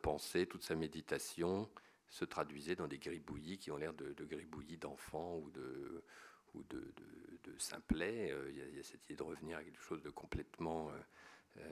[0.00, 1.70] pensée, toute sa méditation
[2.08, 6.02] se traduisait dans des gribouillis qui ont l'air de, gribouillis d'enfants ou de,
[6.54, 6.94] ou de,
[7.44, 8.32] de, simplet.
[8.32, 10.90] Euh, il y, a, cette idée de revenir à quelque chose de complètement
[11.58, 11.62] euh,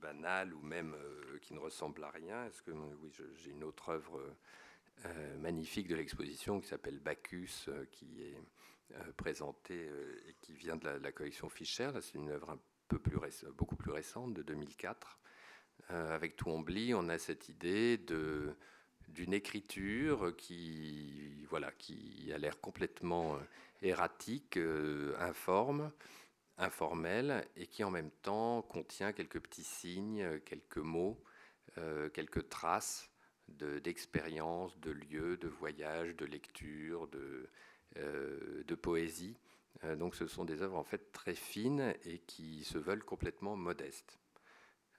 [0.00, 0.96] banal ou même
[1.42, 2.46] qui ne ressemble à rien.
[2.46, 4.34] Est-ce que oui, j'ai une autre œuvre
[5.38, 8.38] magnifique de l'exposition qui s'appelle Bacchus, qui est
[8.96, 11.90] euh, présenté euh, et qui vient de la, collection Fischer.
[12.00, 13.18] C'est une œuvre un peu plus
[13.56, 15.18] beaucoup plus récente, de 2004.
[15.90, 17.96] Euh, avec Twombly, on a cette idée
[19.08, 23.38] d'une écriture qui, voilà, qui a l'air complètement
[23.80, 24.58] erratique,
[25.18, 25.90] informe,
[26.58, 31.22] informel, et qui en même temps contient quelques petits signes, quelques mots,
[32.12, 33.10] quelques traces
[33.48, 37.48] d'expériences, de, lieux, de voyages, de lecture, de,
[37.96, 39.36] de poésie.
[39.96, 44.18] donc ce sont des œuvres en fait très fines et qui se veulent complètement modestes.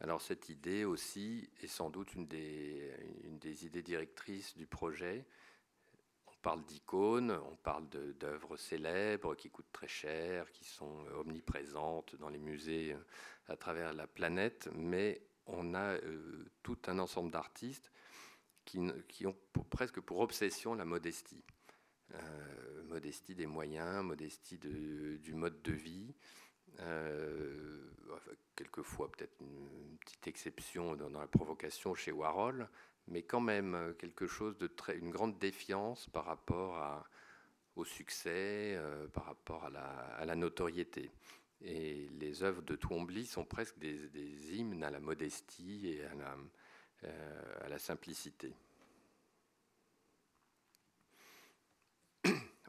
[0.03, 5.25] Alors cette idée aussi est sans doute une des, idées directrices du projet.
[6.27, 12.27] On parle d'icônes, on parle d'œuvres célèbres qui coûtent très cher, qui sont omniprésentes dans
[12.27, 12.97] les musées euh,
[13.47, 17.89] à travers la planète, mais on a euh, tout un ensemble d'artistes
[18.65, 19.37] qui, ont
[19.69, 21.45] presque pour obsession la modestie.
[22.15, 26.13] Euh, modestie des moyens, modestie du mode de vie.
[26.79, 27.89] Euh,
[28.55, 32.69] quelquefois peut-être une, petite exception dans, la provocation chez Warhol,
[33.07, 37.03] mais quand même euh, quelque chose de très, une grande défiance par rapport
[37.75, 38.79] au succès,
[39.13, 41.09] par rapport à la, notoriété.
[41.61, 46.37] Et les œuvres de Twombly sont presque des, hymnes à la modestie et à
[47.61, 48.53] à la simplicité.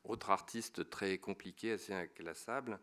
[0.04, 2.78] Autre artiste très compliqué, assez inclassable,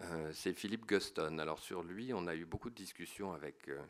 [0.00, 1.38] euh, c'est Philippe Guston.
[1.38, 3.82] Alors sur lui, on a eu beaucoup de discussions avec euh,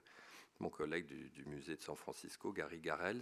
[0.61, 3.21] mon collègue du, musée de San Francisco, Gary Garels,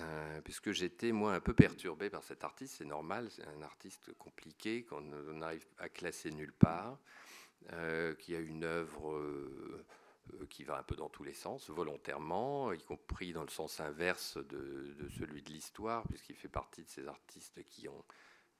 [0.00, 2.76] euh, puisque j'étais moi un peu perturbé par cet artiste.
[2.78, 6.98] C'est normal, c'est un artiste compliqué qu'on n'arrive à classer nulle part,
[8.18, 9.18] qui a une œuvre
[10.50, 14.36] qui va un peu dans tous les sens, volontairement, y compris dans le sens inverse
[14.36, 18.04] de, de celui de l'histoire, puisqu'il fait partie de ces artistes qui ont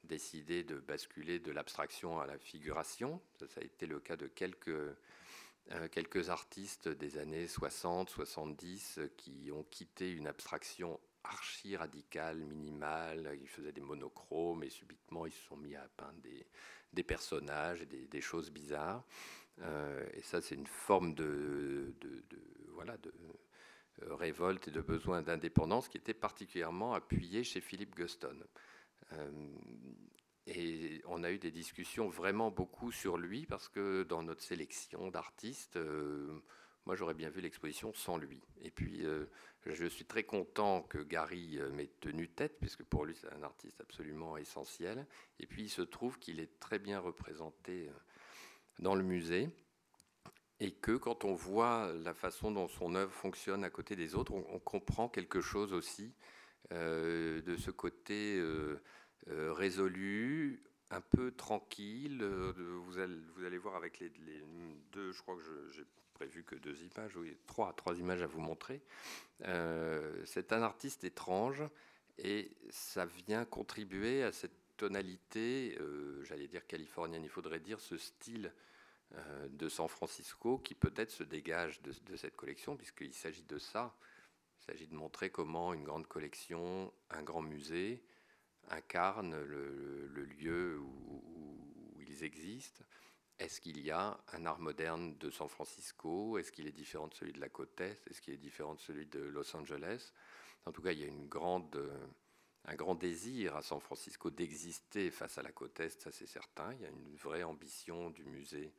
[0.07, 3.21] décidé de basculer de l'abstraction à la figuration.
[3.38, 9.51] Ça, a été le cas de quelques, euh, quelques artistes des années 60, 70 qui
[9.53, 13.37] ont quitté une abstraction archi radicale, minimale.
[13.40, 16.47] Ils faisaient des monochromes et subitement ils se sont mis à peindre des,
[16.92, 19.05] des personnages et des, choses bizarres.
[19.61, 22.23] Euh, et ça, c'est une forme de, de,
[22.73, 23.12] voilà, de
[24.03, 28.38] euh, révolte et de besoin d'indépendance qui était particulièrement appuyée chez Philippe Guston.
[29.12, 29.31] Euh,
[30.47, 35.09] et on a eu des discussions vraiment beaucoup sur lui parce que dans notre sélection
[35.09, 36.40] d'artistes, euh,
[36.85, 38.40] moi j'aurais bien vu l'exposition sans lui.
[38.62, 39.27] Et puis euh,
[39.66, 43.81] je suis très content que Gary m'ait tenu tête puisque pour lui c'est un artiste
[43.81, 45.07] absolument essentiel.
[45.40, 47.90] Et puis il se trouve qu'il est très bien représenté
[48.79, 49.51] dans le musée
[50.61, 54.33] et que quand on voit la façon dont son œuvre fonctionne à côté des autres,
[54.33, 56.14] on, comprend quelque chose aussi
[56.71, 58.81] de ce côté euh,
[59.29, 62.23] euh, résolu, un peu tranquille.
[62.23, 64.11] Vous allez, voir avec les,
[64.92, 65.42] deux, je crois que
[65.73, 68.81] j'ai prévu que deux images, oui, trois, trois images à vous montrer.
[70.25, 71.62] c'est un artiste étrange
[72.19, 75.77] et ça vient contribuer à cette tonalité,
[76.23, 78.53] j'allais dire californienne, il faudrait dire ce style
[79.51, 83.95] de San Francisco qui peut-être se dégage de cette collection, puisqu'il s'agit de ça.
[84.68, 88.02] Il s'agit de montrer comment une grande collection, un grand musée,
[88.68, 92.83] incarne le, lieu où, ils existent.
[93.38, 96.37] Est-ce qu'il y a un art moderne de San Francisco?
[96.38, 98.09] Est-ce qu'il est différent de celui de la côte Est?
[98.09, 100.12] Est-ce qu'il est différent de celui de Los Angeles?
[100.64, 105.42] En tout cas, il y a un grand désir à San Francisco d'exister face à
[105.42, 106.74] la côte Est, ça c'est certain.
[106.74, 108.74] Il y a une vraie ambition du musée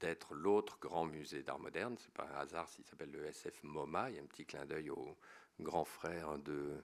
[0.00, 1.96] d'être l'autre grand musée d'art moderne.
[1.98, 4.10] C'est pas un hasard s'il s'appelle le SF MoMA.
[4.10, 5.16] Il y a un petit clin d'œil au
[5.60, 6.82] grand frère de,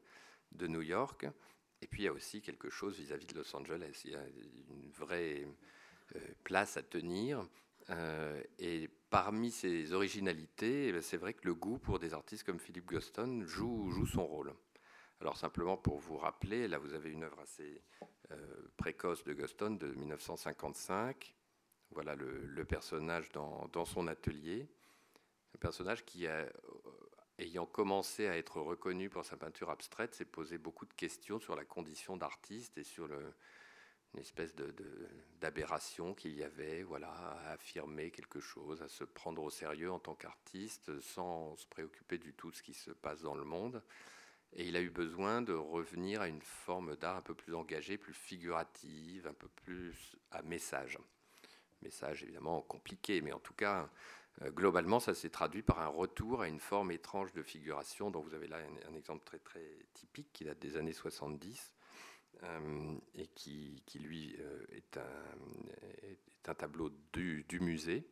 [0.53, 1.27] de New York.
[1.83, 4.03] Et puis il y a aussi quelque chose vis-à-vis de Los Angeles.
[4.05, 4.25] Il y a
[4.71, 5.47] une vraie
[6.15, 7.47] euh, place à tenir.
[7.91, 12.59] Euh, et parmi ces originalités, eh c'est vrai que le goût pour des artistes comme
[12.59, 14.53] Philippe Guston joue, son rôle.
[15.21, 17.83] Alors simplement pour vous rappeler, là vous avez une œuvre assez
[18.33, 18.37] euh,
[18.77, 21.36] précoce de Guston de 1955
[21.91, 24.67] voilà le, personnage dans, son atelier.
[25.55, 26.47] Un personnage qui, a,
[27.39, 31.57] ayant commencé à être reconnu pour sa peinture abstraite, s'est posé beaucoup de questions sur
[31.57, 33.09] la condition d'artiste et sur
[34.15, 34.55] une espèce
[35.41, 39.99] d'aberration qu'il y avait, voilà, à affirmer quelque chose, à se prendre au sérieux en
[39.99, 43.83] tant qu'artiste, sans se préoccuper du tout de ce qui se passe dans le monde.
[44.53, 47.99] Et il a eu besoin de revenir à une forme d'art un peu plus engagée,
[47.99, 50.99] plus figurative, un peu plus à message.
[51.83, 53.91] Message évidemment compliqué, mais en tout cas,
[54.43, 58.21] euh, globalement, ça s'est traduit par un retour à une forme étrange de figuration, dont
[58.21, 58.59] vous avez là
[58.89, 59.65] un, exemple très, très
[59.95, 61.73] typique qui date des années 70
[62.43, 68.07] euh, et qui, qui lui euh, est, un, tableau du, du musée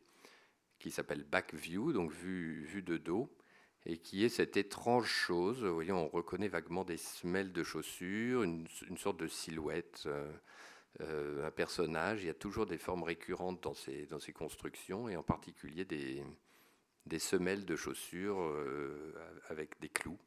[0.79, 3.33] qui s'appelle Back View, donc vue, vue de dos.
[3.85, 5.63] et qui est cette étrange chose.
[5.63, 10.07] Vous voyez, on reconnaît vaguement des semelles de chaussures, une, sorte de silhouette,
[10.99, 12.23] un personnage.
[12.23, 15.85] Il y a toujours des formes récurrentes dans ces, dans ces constructions, et en particulier
[15.85, 16.23] des,
[17.19, 19.13] semelles de chaussures euh,
[19.49, 20.19] avec des clous.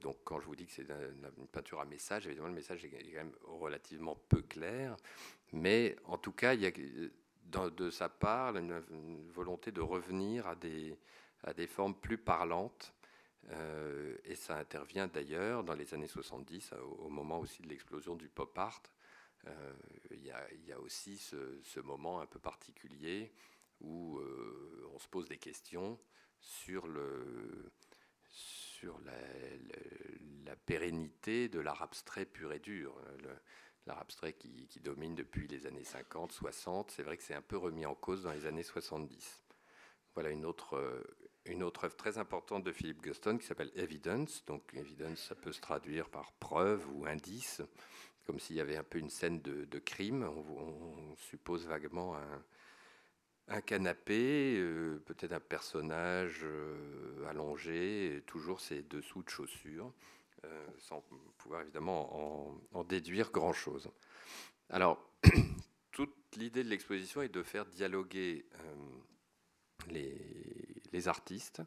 [0.00, 2.90] donc, quand je vous dis que c'est une, peinture à message, évidemment, le message est
[2.90, 4.96] quand même relativement peu clair.
[5.52, 10.54] Mais en tout cas, il y a de sa part une volonté de revenir à
[10.54, 10.96] des,
[11.44, 12.92] à des formes plus parlantes.
[13.50, 18.28] Euh, et ça intervient d'ailleurs dans les années 70, au, moment aussi de l'explosion du
[18.28, 18.82] pop art.
[19.46, 19.72] Euh,
[20.10, 20.22] il
[20.66, 23.32] y, a aussi ce, moment un peu particulier
[23.80, 25.98] où euh, on se pose des questions
[26.40, 27.02] sur, la,
[30.66, 32.94] pérennité de l'art abstrait pur et dur.
[33.86, 37.56] L'art abstrait qui, domine depuis les années 50, 60, c'est vrai que c'est un peu
[37.56, 39.42] remis en cause dans les années 70.
[40.14, 41.02] Voilà une autre,
[41.46, 44.44] une autre œuvre très importante de Philip Guston qui s'appelle Evidence.
[44.44, 47.62] Donc, Evidence, ça peut se traduire par preuve ou indice,
[48.30, 50.22] comme s'il y avait un peu une scène de, crime.
[50.22, 52.16] On, suppose vaguement
[53.48, 59.92] un, canapé, euh, peut-être un personnage euh, allongé, toujours ses dessous de chaussures,
[60.44, 61.04] euh, sans
[61.38, 63.90] pouvoir évidemment en, déduire grand-chose.
[64.68, 65.04] Alors,
[65.90, 68.46] toute l'idée de l'exposition est de faire dialoguer
[69.88, 70.16] les
[70.92, 71.62] les artistes.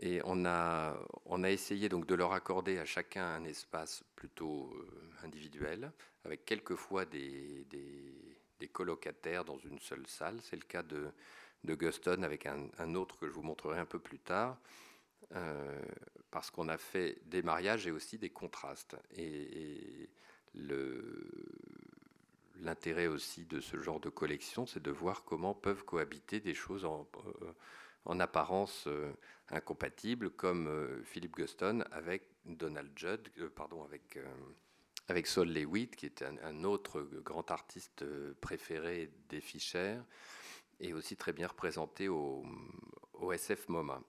[0.00, 4.74] Et on a, on a essayé donc de leur accorder à chacun un espace plutôt
[5.24, 5.92] euh, individuel,
[6.24, 10.40] avec quelquefois des, des, colocataires dans une seule salle.
[10.42, 11.12] C'est le cas de,
[11.64, 14.58] Guston avec un, autre que je vous montrerai un peu plus tard,
[15.32, 15.82] euh,
[16.30, 18.96] parce qu'on a fait des mariages et aussi des contrastes.
[19.16, 20.08] Et,
[22.60, 26.84] l'intérêt aussi de ce genre de collection, c'est de voir comment peuvent cohabiter des choses
[26.84, 27.06] en,
[27.42, 27.52] euh,
[28.04, 29.12] en apparence euh,
[29.48, 34.18] incompatibles, comme euh, Philip Guston avec Donald Judd, pardon, avec,
[35.08, 38.04] avec Sol Lewitt, qui est un, autre grand artiste
[38.40, 40.00] préféré des Fischer,
[40.80, 42.44] et aussi très bien représenté au,
[43.32, 44.02] SF MoMA.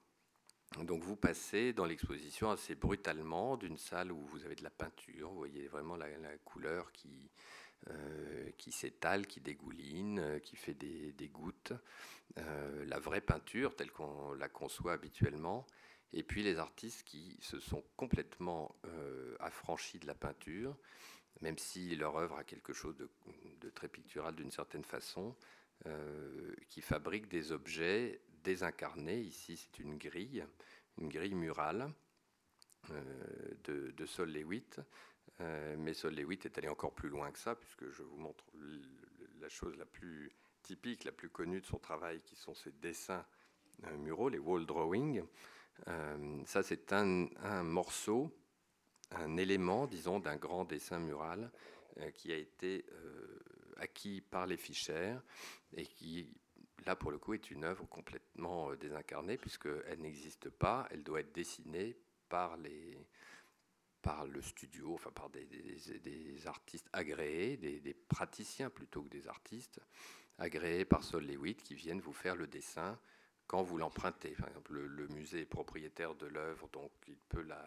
[0.84, 5.30] Donc vous passez dans l'exposition assez brutalement d'une salle où vous avez de la peinture,
[5.30, 6.08] vous voyez vraiment la,
[6.44, 7.30] couleur qui,
[8.58, 11.74] qui s'étale, qui dégouline, qui fait des, gouttes,
[12.38, 15.66] euh, la vraie peinture telle qu'on la conçoit habituellement,
[16.14, 20.76] et puis les artistes qui se sont complètement euh, affranchis de la peinture,
[21.42, 25.36] même si leur œuvre a quelque chose de, très pictural d'une certaine façon,
[25.88, 29.20] euh, qui fabriquent des objets désincarnés.
[29.20, 30.46] Ici, c'est une grille,
[30.98, 31.92] une grille murale
[33.64, 34.80] de, de, Sol Lewitt.
[35.40, 38.46] mais Sol Lewitt est allé encore plus loin que ça, puisque je vous montre
[39.42, 40.32] la chose la plus
[40.66, 43.26] typique, la plus connue de son travail, qui sont ses dessins
[43.86, 45.24] euh, muraux, les wall drawings.
[45.88, 47.28] Euh, ça, c'est un,
[47.64, 48.36] morceau,
[49.12, 51.52] un élément, disons, d'un grand dessin mural
[52.00, 52.86] euh, qui a été
[53.78, 55.22] acquis par les fichères
[55.76, 56.34] et qui,
[56.86, 61.34] là, pour le coup, est une œuvre complètement désincarnée, puisqu'elle n'existe pas, elle doit être
[61.34, 61.98] dessinée
[62.30, 62.98] par les,
[64.02, 65.48] par le studio, enfin par des,
[66.46, 69.82] artistes agréés, des, des, praticiens plutôt que des artistes,
[70.38, 73.00] agréés par Sol Lewitt qui viennent vous faire le dessin
[73.48, 74.32] quand vous l'empruntez.
[74.32, 77.64] Par exemple, le, musée est propriétaire de l'œuvre, donc il peut la,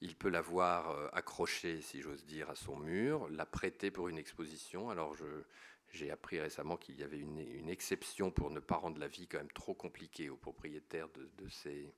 [0.00, 4.18] il peut l'avoir euh, accrochée, si j'ose dire, à son mur, la prêter pour une
[4.18, 4.90] exposition.
[4.90, 5.16] Alors
[5.90, 9.38] j'ai appris récemment qu'il y avait une, exception pour ne pas rendre la vie quand
[9.38, 11.94] même trop compliquée aux propriétaires de, ces,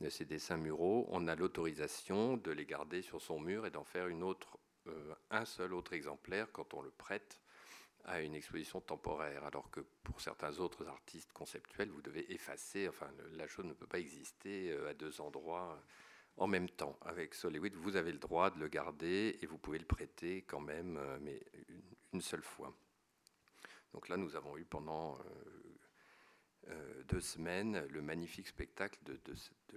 [0.00, 1.06] de ces, dessins muraux.
[1.10, 5.72] On a l'autorisation de les garder sur son mur et d'en faire euh, un seul
[5.72, 7.40] autre exemplaire quand on le prête
[8.04, 13.10] à une exposition temporaire, alors que pour certains autres artistes conceptuels, vous devez effacer, enfin
[13.32, 16.98] la chose ne peut pas exister euh, à deux endroits euh, en même temps.
[17.02, 20.60] Avec Solewit, vous avez le droit de le garder et vous pouvez le prêter quand
[20.60, 21.40] même, euh, mais
[22.12, 22.74] une seule fois.
[23.92, 25.18] Donc là, nous avons eu pendant
[27.08, 29.18] deux semaines le magnifique spectacle de,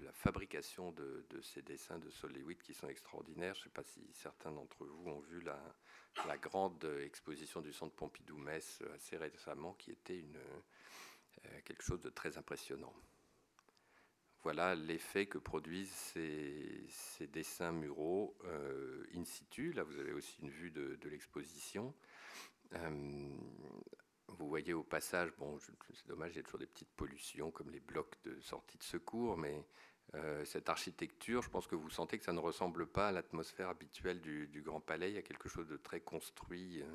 [0.01, 3.53] la fabrication de, ces dessins de Solewit qui sont extraordinaires.
[3.55, 7.95] Je ne sais pas si certains d'entre vous ont vu la, grande exposition du Centre
[7.95, 12.93] Pompidou-Metz euh, assez récemment, qui était euh, quelque chose de très impressionnant.
[14.43, 19.71] Voilà l'effet que produisent ces, dessins muraux euh, in situ.
[19.71, 21.93] Là, vous avez aussi une vue de, l'exposition.
[24.37, 27.69] Vous voyez au passage, bon, c'est dommage, il y a toujours des petites pollutions comme
[27.69, 29.65] les blocs de sortie de secours, mais
[30.15, 33.69] euh, cette architecture, je pense que vous sentez que ça ne ressemble pas à l'atmosphère
[33.69, 35.09] habituelle du, Grand Palais.
[35.09, 36.85] Il y a quelque chose de très construit, euh,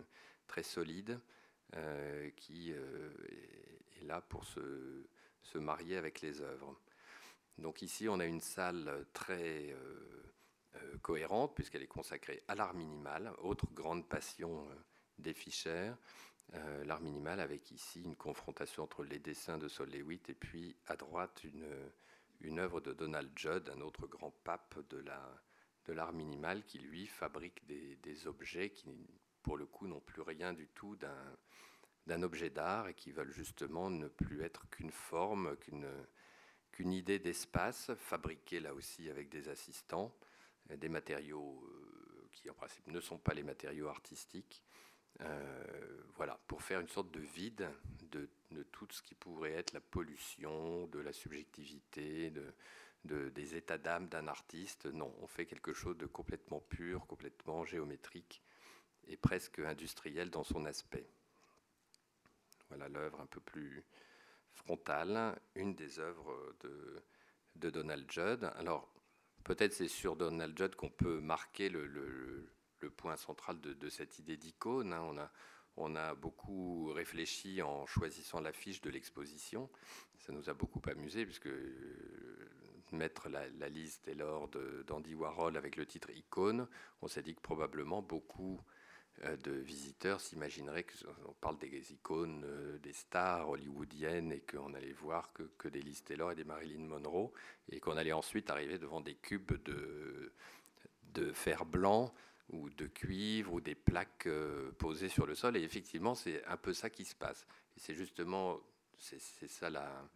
[0.47, 1.19] très solide,
[1.75, 4.61] euh, qui est, là pour se,
[5.55, 6.79] marier avec les œuvres.
[7.57, 9.75] Donc ici, on a une salle très
[11.01, 14.69] cohérente, puisqu'elle est consacrée à l'art minimal, autre grande passion
[15.19, 15.33] des
[16.53, 16.85] Fischer.
[16.85, 20.97] l'art minimal avec ici une confrontation entre les dessins de Sol Lewitt et puis à
[20.97, 25.21] droite une, œuvre de Donald Judd, un autre grand pape de la,
[25.87, 28.89] de l'art minimal qui, lui, fabrique des, objets qui,
[29.43, 33.91] pour le coup, n'ont plus rien du tout d'un, objet d'art et qui veulent justement
[33.91, 35.89] ne plus être qu'une forme, qu'une,
[36.73, 40.15] qu'une idée d'espace, fabriquée là aussi avec des assistants,
[40.69, 44.63] des matériaux euh, qui en principe ne sont pas les matériaux artistiques.
[45.21, 47.69] Euh, voilà, pour faire une sorte de vide
[48.11, 48.29] de,
[48.73, 52.31] tout ce qui pourrait être la pollution, de la subjectivité,
[53.05, 54.87] de, des états d'âme d'un artiste.
[54.87, 58.43] Non, on fait quelque chose de complètement pur, complètement géométrique
[59.09, 61.07] et presque industriel dans son aspect.
[62.69, 63.85] Voilà l'œuvre un peu plus
[64.55, 68.45] frontale, une des œuvres de, Donald Judd.
[68.57, 68.93] Alors,
[69.45, 72.49] peut-être c'est sur Donald Judd qu'on peut marquer le,
[72.85, 74.93] point central de, cette idée d'icône.
[74.93, 75.31] Hein.
[75.77, 79.71] On a, beaucoup réfléchi en choisissant l'affiche de l'exposition.
[80.19, 81.49] Ça nous a beaucoup amusé puisque
[82.93, 84.49] mettre la, liste Taylor
[84.87, 86.69] d'Andy Warhol avec le titre Icône,
[87.03, 88.61] on s'est dit que probablement beaucoup
[89.25, 94.93] euh, de visiteurs s'imagineraient qu'on parle des icônes, euh, des stars hollywoodiennes et qu'on allait
[94.93, 97.33] voir que, que, des Liz Taylor et des Marilyn Monroe
[97.71, 102.15] et qu'on allait ensuite arriver devant des cubes de fer blanc
[102.51, 105.57] ou de cuivre ou des plaques euh, posées sur le sol.
[105.57, 107.47] Et effectivement, c'est un peu ça qui se passe.
[107.77, 108.61] Et c'est justement,
[108.99, 110.09] c'est ça la,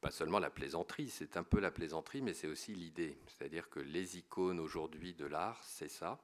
[0.00, 3.18] pas seulement la plaisanterie, c'est un peu la plaisanterie, mais c'est aussi l'idée.
[3.26, 6.20] C'est-à-dire que les icônes aujourd'hui de l'art, c'est ça.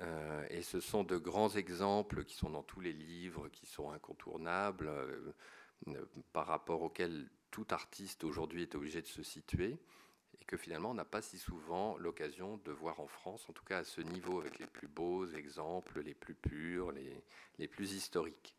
[0.00, 3.90] Euh, et ce sont de grands exemples qui sont dans tous les livres, qui sont
[3.90, 5.34] incontournables, euh,
[6.32, 9.78] par rapport auxquels tout artiste aujourd'hui est obligé de se situer,
[10.40, 13.64] et que finalement on n'a pas si souvent l'occasion de voir en France, en tout
[13.64, 17.24] cas à ce niveau, avec les plus beaux exemples, les plus purs, les,
[17.58, 18.54] les plus historiques.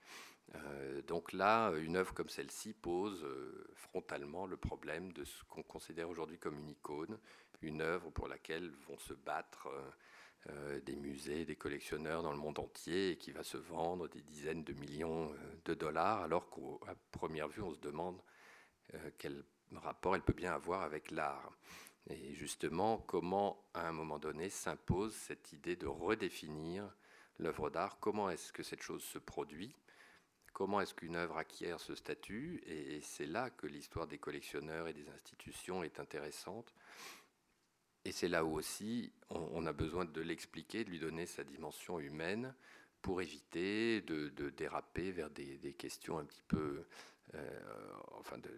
[0.54, 5.64] Euh, donc là, une œuvre comme celle-ci pose euh, frontalement le problème de ce qu'on
[5.64, 7.18] considère aujourd'hui comme une icône,
[7.62, 9.68] une œuvre pour laquelle vont se battre
[10.50, 14.22] euh, des musées, des collectionneurs dans le monde entier et qui va se vendre des
[14.22, 15.34] dizaines de millions
[15.66, 18.22] de dollars, alors qu'à première vue, on se demande
[19.18, 21.52] quel rapport elle peut bien avoir avec l'art.
[22.10, 26.96] Et justement, comment à un moment donné s'impose cette idée de redéfinir
[27.40, 29.76] l'œuvre d'art, comment est-ce que cette chose se produit?
[30.54, 32.62] Comment est-ce qu'une œuvre acquiert ce statut?
[32.66, 36.74] Et c'est là que l'histoire des collectionneurs et des institutions est intéressante.
[38.06, 42.00] Et c'est là où aussi on, a besoin de l'expliquer, de lui donner sa dimension
[42.00, 42.54] humaine
[43.02, 46.86] pour éviter de, déraper vers des, questions un petit peu,
[48.20, 48.50] enfin, de,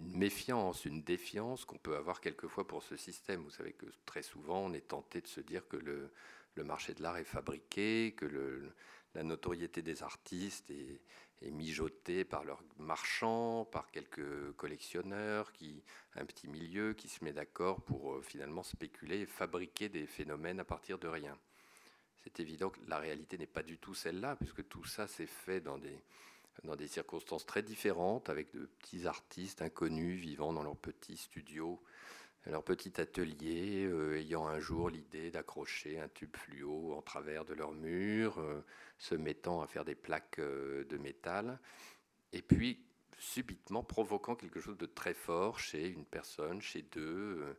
[0.00, 3.42] une méfiance, une défiance qu'on peut avoir quelquefois pour ce système.
[3.42, 6.10] Vous savez que très souvent on est tenté de se dire que le,
[6.64, 8.70] marché de l'art est fabriqué, que
[9.14, 11.00] la notoriété des artistes est,
[11.42, 15.82] mijotée par leurs marchands, par quelques collectionneurs, qui,
[16.14, 20.60] un petit milieu qui se met d'accord pour euh, finalement spéculer et fabriquer des phénomènes
[20.60, 21.38] à partir de rien.
[22.22, 25.62] C'est évident que la réalité n'est pas du tout celle-là, puisque tout ça s'est fait
[25.62, 25.98] dans des,
[26.64, 31.80] dans des circonstances très différentes, avec de petits artistes inconnus vivant dans leurs petits studios
[32.46, 37.52] leur petit atelier, euh, ayant un jour l'idée d'accrocher un tube fluo en travers de
[37.52, 38.64] leur mur, euh,
[38.98, 41.58] se mettant à faire des plaques euh, de métal,
[42.32, 42.82] et puis
[43.18, 47.54] subitement provoquant quelque chose de très fort chez une personne, chez deux,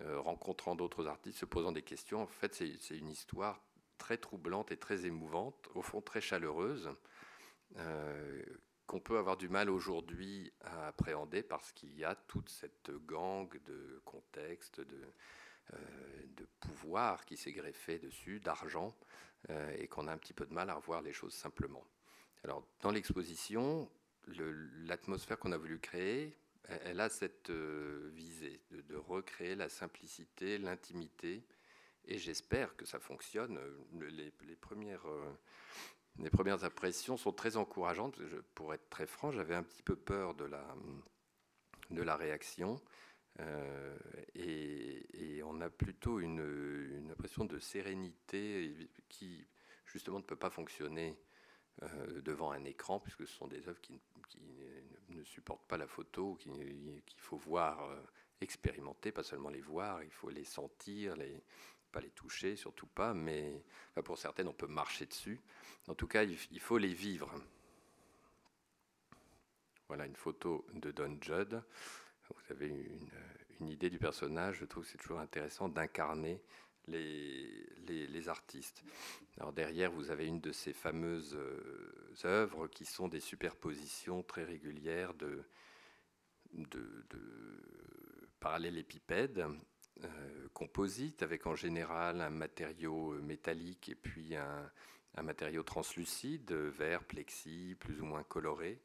[0.00, 2.22] rencontrant d'autres artistes, se posant des questions.
[2.22, 3.62] En fait, c'est une histoire
[3.96, 6.90] très troublante et très émouvante, au fond très chaleureuse,
[8.86, 13.48] qu'on peut avoir du mal aujourd'hui à appréhender parce qu'il y a toute cette gang
[13.64, 15.12] de contexte, de,
[15.72, 15.76] euh,
[16.36, 18.94] de pouvoir qui s'est greffé dessus, d'argent,
[19.48, 21.84] euh, et qu'on a un petit peu de mal à revoir les choses simplement.
[22.42, 23.90] Alors, dans l'exposition,
[24.26, 26.36] l'atmosphère qu'on a voulu créer,
[26.68, 31.42] elle, a cette euh, visée de, recréer la simplicité, l'intimité,
[32.06, 33.58] et j'espère que ça fonctionne.
[34.00, 35.06] Les premières
[36.18, 38.18] les premières impressions sont très encourageantes.
[38.54, 40.64] pour être très franc, j'avais un petit peu peur de la,
[41.90, 42.80] de la réaction.
[43.40, 43.96] Euh,
[44.34, 49.46] et, on a plutôt une, impression de sérénité qui,
[49.84, 51.18] justement, ne peut pas fonctionner
[51.82, 54.00] euh, devant un écran, puisque ce sont des œuvres qui,
[55.10, 58.00] ne supportent pas la photo, qu'il faut voir, euh,
[58.40, 61.44] expérimenter, pas seulement les voir, il faut les sentir, les,
[61.94, 63.62] pas les toucher, surtout pas, mais
[64.04, 65.40] pour certaines, on peut marcher dessus.
[65.86, 67.32] En tout cas, il faut les vivre.
[69.86, 71.62] voilà une photo de Don Judd.
[72.28, 72.68] Vous avez
[73.60, 74.58] une, idée du personnage.
[74.58, 76.42] Je trouve que c'est toujours intéressant d'incarner
[76.88, 78.82] les, les, artistes.
[79.38, 84.42] Alors derrière, vous avez une de ces fameuses euh, œuvres qui sont des superpositions très
[84.42, 85.44] régulières de,
[86.52, 87.06] de,
[88.40, 89.46] parallélépipèdes
[90.02, 94.70] euh, composites, avec en général un matériau métallique et puis un,
[95.22, 98.80] matériau translucide, vert, plexi, plus ou moins coloré.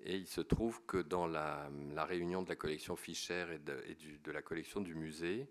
[0.00, 4.42] Et il se trouve que dans la, réunion de la collection Fischer et de, la
[4.42, 5.46] collection du musée,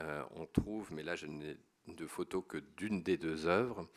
[0.00, 1.56] euh, on trouve, mais là je n'ai
[1.88, 3.88] de photos que d'une des deux œuvres,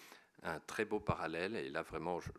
[0.43, 1.56] un très beau parallèle.
[1.56, 2.30] Et là vraiment, je,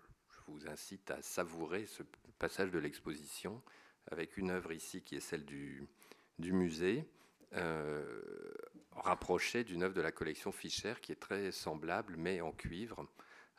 [0.47, 2.03] vous incite à savourer ce
[2.41, 3.63] passage de l'exposition
[4.11, 5.89] avec une œuvre ici qui est celle du
[6.39, 7.09] musée,
[7.55, 8.53] euh,
[8.93, 13.07] rapprochée d'une œuvre de la collection Fischer qui est très semblable, mais en cuivre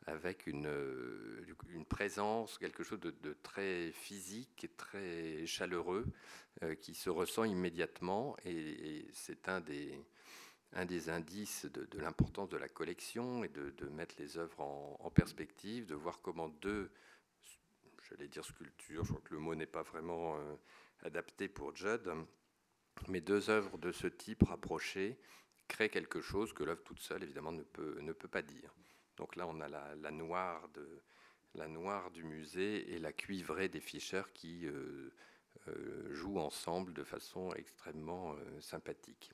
[0.07, 1.45] avec une, euh,
[1.89, 6.05] présence, quelque chose de, très physique et très chaleureux
[6.63, 8.35] euh, qui se ressent immédiatement.
[8.45, 9.99] Et, c'est un des,
[10.73, 15.85] un des indices de, l'importance de la collection et de, mettre les œuvres en, perspective,
[15.85, 16.91] de voir comment deux,
[18.09, 20.55] j'allais dire sculptures, je crois que le mot n'est pas vraiment euh,
[21.03, 22.09] adapté pour Judd,
[23.07, 25.17] mais deux œuvres de ce type rapprochées
[25.67, 28.73] créent quelque chose que l'œuvre toute seule, évidemment, ne peut, ne peut pas dire.
[29.17, 31.01] Donc là, on a la, noire, de,
[31.55, 35.13] la noire du musée et la cuivrée des ficheurs qui euh,
[35.67, 39.31] euh, jouent ensemble de façon extrêmement euh, sympathique.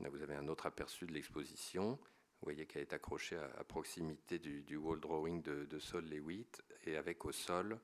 [0.00, 1.92] Là, vous avez un autre aperçu de l'exposition.
[1.92, 6.96] Vous voyez qu'elle est accrochée à, proximité du, wall drawing de, de Sol Lewitt et
[6.96, 7.80] avec au sol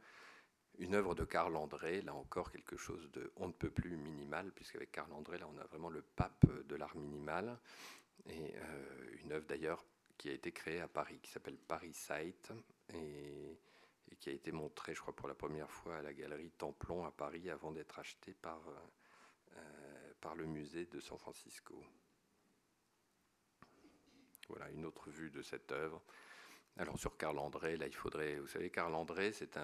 [0.79, 4.51] une œuvre de Carl André, là encore quelque chose de on ne peut plus minimal,
[4.53, 7.59] puisqu'avec Carl André, là on a vraiment le pape de l'art minimal
[8.27, 9.85] et euh, une œuvre d'ailleurs
[10.17, 12.53] qui a été créée à Paris, qui s'appelle Paris Sight,
[12.93, 13.59] et,
[14.21, 17.11] qui a été montrée, je crois, pour la première fois à la galerie Templon à
[17.11, 21.85] Paris, avant d'être achetée par, euh, euh, par le musée de San Francisco.
[24.49, 26.03] Voilà une autre vue de cette œuvre.
[26.77, 29.59] Alors sur Carl André, là il faudrait, vous savez, Carl André, c'est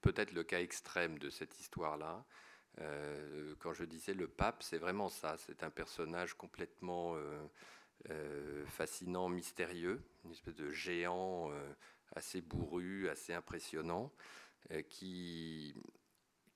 [0.00, 2.24] peut-être le cas extrême de cette histoire-là.
[2.80, 5.36] Euh, quand je disais le pape, c'est vraiment ça.
[5.38, 7.46] C'est un personnage complètement euh,
[8.10, 11.50] euh, fascinant, mystérieux, une espèce de géant
[12.14, 14.12] assez bourru, assez impressionnant,
[14.88, 15.74] qui,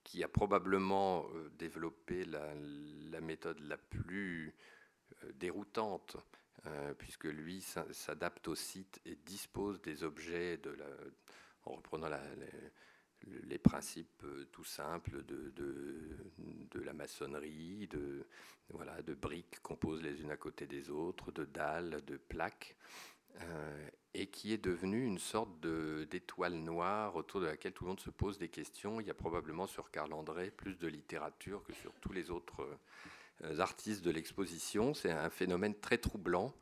[0.05, 1.26] qui a probablement
[1.59, 4.55] développé la, méthode la plus
[5.34, 6.16] déroutante,
[6.98, 10.61] puisque lui s'adapte au site et dispose des objets
[11.64, 12.09] en reprenant
[13.48, 18.26] les principes euh, tout simples de, la maçonnerie, de,
[18.70, 22.76] voilà, de briques pose les unes à côté des autres, de dalles, de plaques,
[23.40, 28.00] euh, et qui est devenu une sorte d'étoile noire autour de laquelle tout le monde
[28.00, 29.00] se pose des questions.
[29.00, 32.62] Il y a probablement sur Carl André plus de littérature que sur tous les autres
[32.62, 32.76] euh,
[33.59, 34.95] artistes de l'exposition.
[34.95, 36.55] C'est un phénomène très troublant.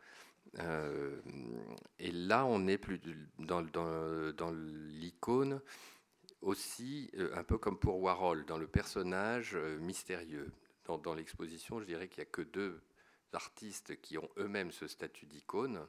[1.98, 3.00] et là, on est plus
[3.38, 3.60] dans,
[4.52, 5.60] l'icône
[6.44, 10.52] aussi, euh, un peu comme pour Warhol, dans le personnage euh, mystérieux.
[10.86, 12.82] Dans, l'exposition, je dirais qu'il n'y a que deux
[13.32, 15.88] artistes qui ont eux-mêmes ce statut d'icône,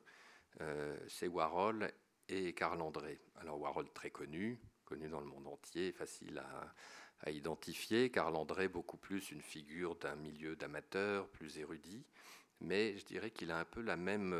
[0.61, 1.91] euh, c'est Warhol
[2.29, 3.19] et Carl André.
[3.35, 6.73] Alors Warhol très connu, connu dans le monde entier, facile à,
[7.31, 8.09] identifier.
[8.09, 12.05] Carl André beaucoup plus une figure d'un milieu d'amateurs, plus érudit,
[12.61, 14.33] mais je dirais qu'il a un peu la même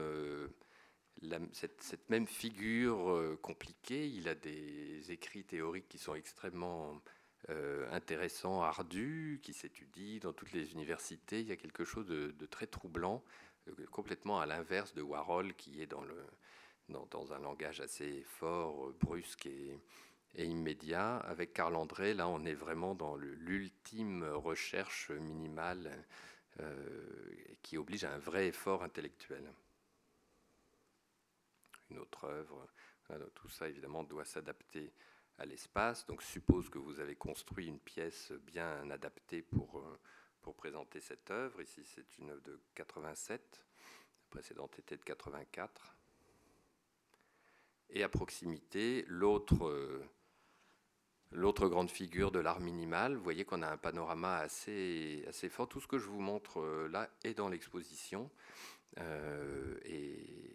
[1.53, 4.07] cette, même figure euh, compliquée.
[4.07, 7.01] Il a des écrits théoriques qui sont extrêmement
[7.49, 11.41] euh, intéressants, ardus, qui s'étudient dans toutes les universités.
[11.41, 13.23] Il y a quelque chose de, très troublant,
[13.67, 16.25] euh, complètement à l'inverse de Warhol, qui est dans, le,
[16.89, 19.79] dans, un langage assez fort, brusque et,
[20.35, 21.17] et immédiat.
[21.17, 26.05] Avec Carl André, là, on est vraiment dans l'ultime recherche minimale
[27.61, 29.43] qui oblige à un vrai effort intellectuel
[31.89, 32.67] une autre œuvre.
[33.33, 34.91] tout ça, évidemment, doit s'adapter
[35.37, 36.05] à l'espace.
[36.05, 39.99] Donc, suppose que vous avez construit une pièce bien adaptée pour, euh,
[40.41, 41.61] pour présenter cette œuvre.
[41.61, 43.63] Ici, c'est une œuvre de 87.
[44.23, 45.95] La précédente était de 84.
[47.89, 50.03] Et à proximité, l'autre euh,
[51.35, 53.15] l'autre grande figure de l'art minimal.
[53.15, 55.67] Vous voyez qu'on a un panorama assez, assez fort.
[55.67, 58.29] Tout ce que je vous montre euh, là est dans l'exposition.
[59.85, 60.45] et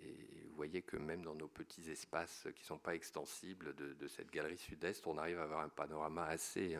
[0.61, 4.59] voyez que même dans nos petits espaces qui ne sont pas extensibles de, cette galerie
[4.59, 6.77] sud-est, on arrive à avoir un panorama assez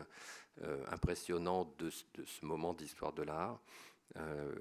[0.61, 3.59] euh, impressionnant de, ce moment d'histoire de l'art.
[4.17, 4.53] Euh,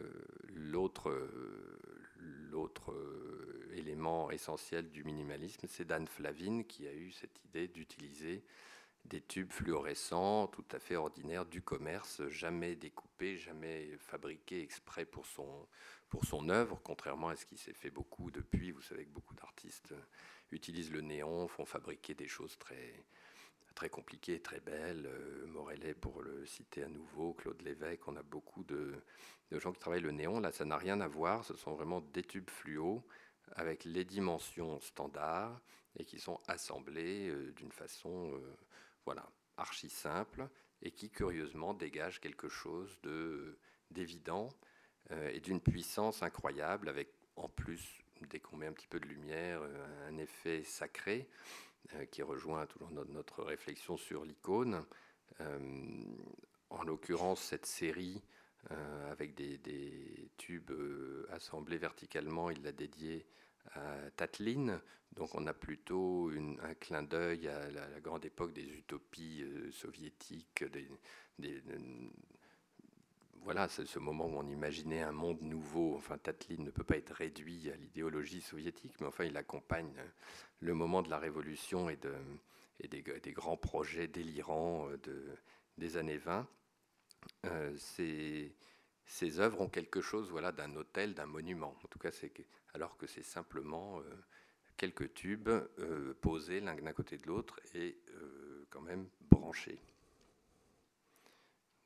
[0.55, 1.15] l'autre,
[2.51, 8.43] l'autre euh, élément essentiel du minimalisme, c'est Dan Flavin qui a eu cette idée d'utiliser
[9.05, 15.27] des tubes fluorescents tout à fait ordinaires du commerce, jamais découpés, jamais fabriqués exprès pour
[15.27, 15.67] son,
[16.09, 18.71] pour son œuvre, contrairement à ce qui s'est fait beaucoup depuis.
[18.71, 19.95] Vous savez que beaucoup d'artistes
[20.53, 23.05] utilisent le néon, font fabriquer des choses très,
[23.75, 25.07] très compliquées, très belles.
[25.07, 28.95] Euh, Morellet, pour le citer à nouveau, Claude Lévesque, on a beaucoup de,
[29.51, 30.41] de gens qui travaillent le néon.
[30.41, 31.45] Là, ça n'a rien à voir.
[31.45, 33.03] Ce sont vraiment des tubes fluo
[33.53, 35.61] avec les dimensions standards
[35.97, 38.57] et qui sont assemblés euh, d'une façon euh,
[39.05, 40.49] voilà, archi simple
[40.83, 43.59] et qui curieusement dégage quelque chose de
[43.91, 44.49] d'évident
[45.11, 49.07] euh, et d'une puissance incroyable avec en plus dès qu'on met un petit peu de
[49.07, 49.63] lumière
[50.07, 51.29] un effet sacré
[52.11, 54.85] qui rejoint toujours notre réflexion sur l'icône.
[56.69, 58.23] En l'occurrence cette série
[59.11, 60.71] avec des, tubes
[61.31, 63.27] assemblés verticalement il l'a dédié
[63.73, 64.81] à Tatlin.
[65.13, 66.31] Donc on a plutôt
[66.63, 70.65] un clin d'œil à la, grande époque des utopies euh, soviétiques.
[70.65, 71.63] Des,
[73.43, 75.95] voilà, c'est ce moment où on imaginait un monde nouveau.
[75.97, 79.93] Enfin, Tatlin ne peut pas être réduit à l'idéologie soviétique, mais enfin, il accompagne
[80.61, 82.15] le moment de la révolution et, de,
[82.81, 85.25] et des, grands projets délirants euh, de,
[85.79, 86.47] des années 20.
[87.47, 88.55] Euh, ces,
[89.11, 91.77] ces œuvres ont quelque chose voilà, d'un hôtel, d'un monument.
[91.83, 92.11] En tout cas,
[92.75, 94.05] alors que c'est simplement euh,
[94.77, 99.81] quelques tubes euh, posés l'un d'un côté de l'autre et euh, quand même branchés.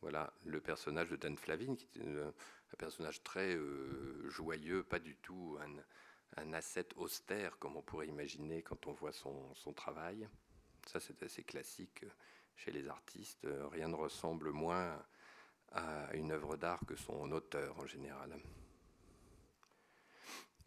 [0.02, 3.58] Voilà le personnage de Dan Flavin, qui est un personnage très
[4.26, 9.12] joyeux, pas du tout un, un, asset austère comme on pourrait imaginer quand on voit
[9.12, 10.28] son travail.
[10.86, 12.04] Ça, c'est assez classique
[12.54, 13.46] chez les artistes.
[13.72, 15.02] Rien ne ressemble moins
[15.74, 18.38] à une œuvre d'art que son auteur en général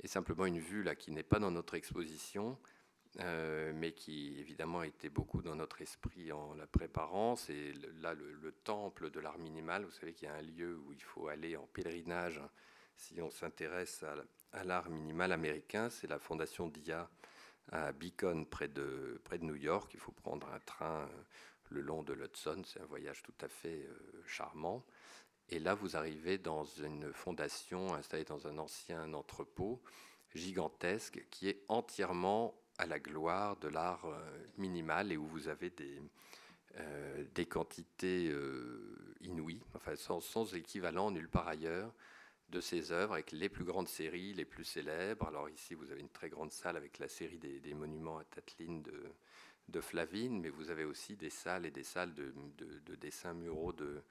[0.03, 2.57] et simplement une vue là qui n'est pas dans notre exposition,
[3.19, 7.35] euh, mais qui évidemment était beaucoup dans notre esprit en la préparant.
[7.35, 9.85] C'est là le, temple de l'art minimal.
[9.85, 12.41] Vous savez qu'il y a un lieu où il faut aller en pèlerinage
[12.95, 14.03] si on s'intéresse
[14.51, 15.89] à, l'art minimal américain.
[15.89, 17.09] C'est la fondation DIA
[17.71, 19.91] à Beacon, près de, près de New York.
[19.93, 21.23] Il faut prendre un train euh,
[21.69, 22.61] le long de l'Hudson.
[22.65, 24.85] C'est un voyage tout à fait euh, charmant.
[25.49, 29.81] Et là, vous arrivez dans une fondation installée dans un ancien entrepôt
[30.35, 34.19] gigantesque qui est entièrement à la gloire de l'art euh,
[34.57, 36.01] minimal et où vous avez des,
[36.75, 41.93] euh, des quantités euh, inouïes, enfin sans, équivalent nulle part ailleurs,
[42.49, 45.27] de ces œuvres avec les plus grandes séries, les plus célèbres.
[45.27, 48.81] Alors ici, vous avez une très grande salle avec la série des, monuments à Tatlin
[48.81, 49.03] de,
[49.69, 52.33] de, Flavine, mais vous avez aussi des salles et des salles de,
[52.85, 54.01] de dessins muraux de,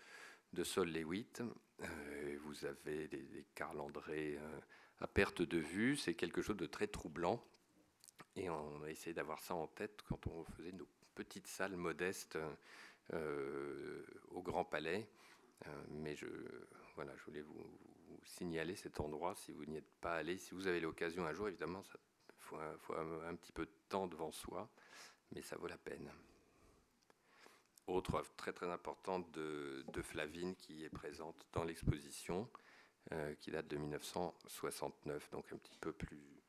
[0.56, 1.42] de Sol Lewitt.
[1.82, 4.60] Euh, vous avez des, Carl André euh,
[5.00, 5.98] à perte de vue.
[5.98, 7.44] C'est quelque chose de très troublant.
[8.36, 12.38] Et on a essayé d'avoir ça en tête quand on faisait nos petites salles modestes
[13.12, 15.08] euh, au Grand Palais.
[15.90, 16.26] mais je,
[16.94, 17.78] voilà, je voulais vous,
[18.24, 20.38] signaler cet endroit si vous n'y êtes pas allé.
[20.38, 24.32] Si vous avez l'occasion un jour, évidemment, il faut un petit peu de temps devant
[24.32, 24.70] soi,
[25.32, 26.10] mais ça vaut la peine
[27.86, 32.48] autre œuvre très très importante de, Flavine qui est présente dans l'exposition,
[33.12, 36.42] euh, qui date de 1969, donc un petit peu plus,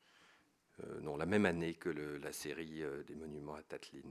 [0.84, 4.02] euh, non, la même année que la série euh, des monuments à Tatlin.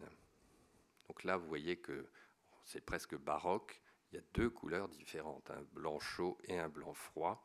[1.07, 2.07] Donc là, vous voyez que
[2.65, 3.81] c'est presque baroque.
[4.11, 7.43] Il y a deux couleurs différentes, un blanc chaud et un blanc froid.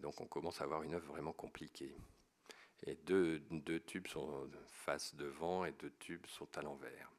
[0.00, 1.94] donc on commence à avoir une œuvre vraiment compliquée.
[2.86, 7.12] Et deux, deux tubes sont face devant et deux tubes sont à l'envers.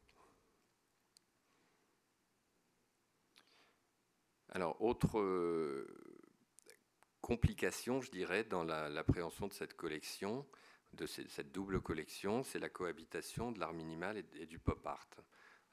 [4.52, 5.88] Alors, autre euh,
[7.22, 10.46] complication, je dirais, dans l'appréhension de cette collection,
[10.94, 15.08] de cette double collection, c'est la cohabitation de l'art minimal et, du pop art.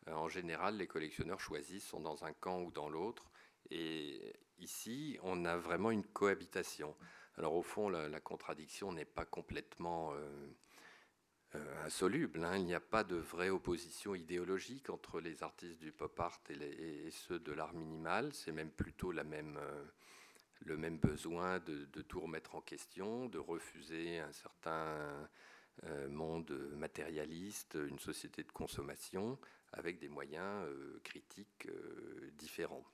[0.07, 3.33] Euh, en général, les collectionneurs choisissent, sont dans un camp ou dans l'autre,
[3.71, 6.97] et ici, on a vraiment une cohabitation.
[7.37, 10.49] Alors, au fond, la, contradiction n'est pas complètement euh,
[11.85, 12.45] insoluble.
[12.45, 12.57] Hein.
[12.59, 17.11] Il n'y a pas de vraie opposition idéologique entre les artistes du pop art et,
[17.11, 18.33] ceux de l'art minimal.
[18.33, 19.85] C'est même plutôt euh,
[20.61, 25.29] le même besoin de, tout remettre en question, de refuser un certain
[25.85, 29.39] euh, monde matérialiste, une société de consommation,
[29.73, 30.67] avec des moyens
[31.05, 31.69] critiques
[32.39, 32.85] différents.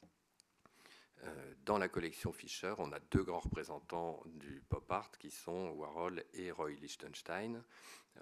[1.64, 6.22] Dans la collection Fischer, on a deux grands représentants du pop art qui sont Warhol
[6.34, 7.64] et Roy Lichtenstein.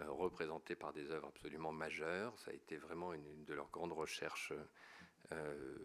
[0.01, 2.39] Euh, représentés par des œuvres absolument majeures.
[2.39, 4.55] Ça a été vraiment une, de leurs grandes recherches
[5.33, 5.77] euh,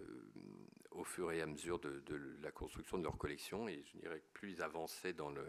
[0.92, 2.02] au fur et à mesure de,
[2.42, 3.68] la construction de leur collection.
[3.68, 5.46] Et je dirais que plus ils avançaient dans, le,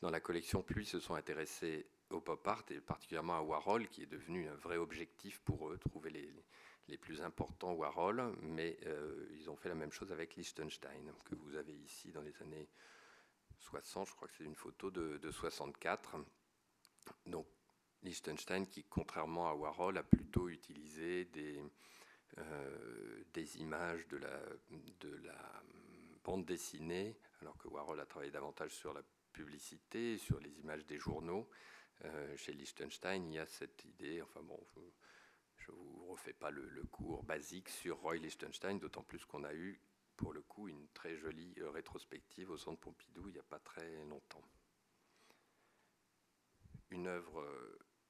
[0.00, 3.86] dans la collection, plus ils se sont intéressés au pop art et particulièrement à Warhol,
[3.88, 6.34] qui est devenu un vrai objectif pour eux, trouver les,
[6.88, 8.78] les plus importants Warhol, mais
[9.34, 12.68] ils ont fait la même chose avec Liechtenstein, que vous avez ici dans les années
[13.62, 16.16] 60, je crois que c'est une photo de, de 64.
[17.26, 17.46] Donc
[18.02, 21.62] Liechtenstein qui, contrairement à Warhol, a plutôt utilisé des,
[22.38, 23.22] euh,
[23.56, 24.40] images de la,
[25.00, 25.62] de la
[26.24, 29.02] bande dessinée, alors que Warhol a travaillé davantage sur la
[29.32, 31.48] publicité, sur les images des journaux.
[32.04, 34.58] Euh, chez Liechtenstein, il y a cette idée, enfin bon,
[35.66, 39.54] je ne vous refais pas le, cours basique sur Roy Liechtenstein, d'autant plus qu'on a
[39.54, 39.80] eu
[40.16, 43.58] pour le coup une très jolie euh, rétrospective au centre Pompidou il n'y a pas
[43.58, 44.44] très longtemps.
[46.90, 47.46] Une œuvre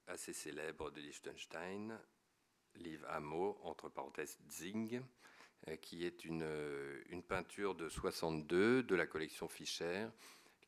[0.09, 1.99] assez célèbre de Liechtenstein,
[2.77, 5.03] Liv Amo, entre parenthèses Zing,
[5.69, 10.09] euh, qui est une, euh, une, peinture de 62 de la collection Fischer,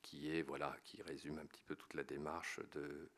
[0.02, 3.10] qui est voilà, qui résume un petit peu toute la démarche de,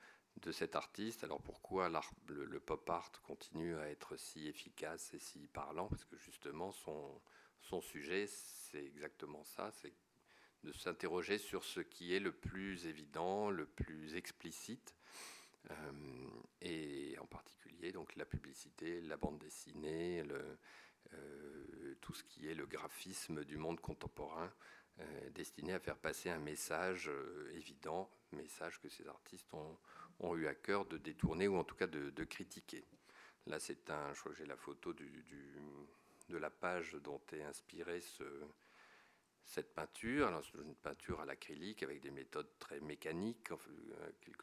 [0.43, 1.25] de cet artiste.
[1.25, 1.89] Alors pourquoi
[2.29, 5.89] le, pop art continue à être si efficace et si parlant?
[5.89, 7.21] Parce que justement son,
[7.81, 9.93] sujet, c'est exactement ça, c'est
[10.65, 14.95] de s'interroger sur ce qui est le plus évident, le plus explicite,
[15.71, 15.75] euh,
[16.61, 20.25] et en particulier donc la publicité, la bande dessinée,
[21.13, 24.53] euh, tout ce qui est le graphisme du monde contemporain,
[24.99, 27.11] euh, destiné à faire passer un message
[27.53, 29.79] évident, message que ces artistes ont,
[30.21, 32.85] ont, eu à cœur de détourner ou en tout cas de, critiquer.
[33.47, 38.25] Là, c'est un, j'ai la photo de la page dont est inspirée ce,
[39.47, 40.43] cette peinture.
[40.45, 43.51] C'est une peinture à l'acrylique avec des méthodes très mécaniques,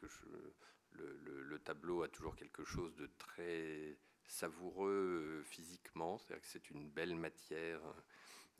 [0.08, 0.52] chose,
[0.92, 3.96] le, tableau a toujours quelque chose de très
[4.26, 7.80] savoureux euh, physiquement, c'est-à-dire que c'est une belle matière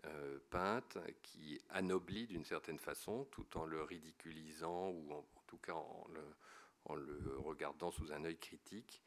[0.06, 5.74] euh, peinte qui anoblit d'une certaine façon, tout en le ridiculisant ou en, tout cas
[5.74, 6.22] en le,
[6.86, 9.02] regardant sous un œil critique,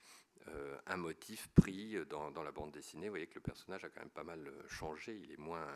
[0.50, 3.08] euh, un motif pris dans, la bande dessinée.
[3.08, 5.68] Vous voyez que le personnage a quand même pas mal changé, il est moins,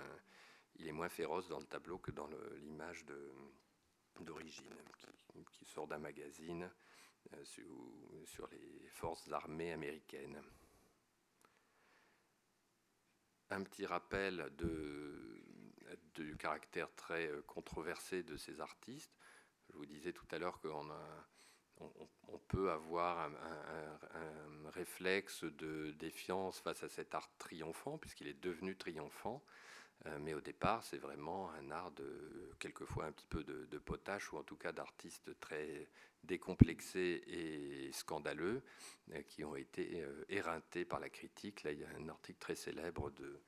[0.76, 3.06] il est moins féroce dans le tableau que dans l'image
[4.20, 4.74] d'origine,
[5.52, 6.72] qui, sort d'un magazine
[7.34, 7.44] euh,
[8.26, 10.42] sur, les forces armées américaines.
[13.50, 14.50] Un petit rappel
[16.16, 19.14] du caractère très euh, controversé de ces artistes.
[19.70, 20.90] Je vous disais tout à l'heure qu'on
[22.28, 28.76] on, peut avoir un, réflexe de défiance face à cet art triomphant, puisqu'il est devenu
[28.76, 29.44] triomphant.
[30.08, 33.78] Euh, mais au départ, c'est vraiment un art de, quelquefois un petit peu de, de
[33.78, 35.88] potache, ou en tout cas d'artistes très
[36.24, 38.64] décomplexés et scandaleux,
[39.14, 41.64] euh, qui ont été euh, éreintés par la critique.
[41.64, 43.42] Là, il y a un article très célèbre de,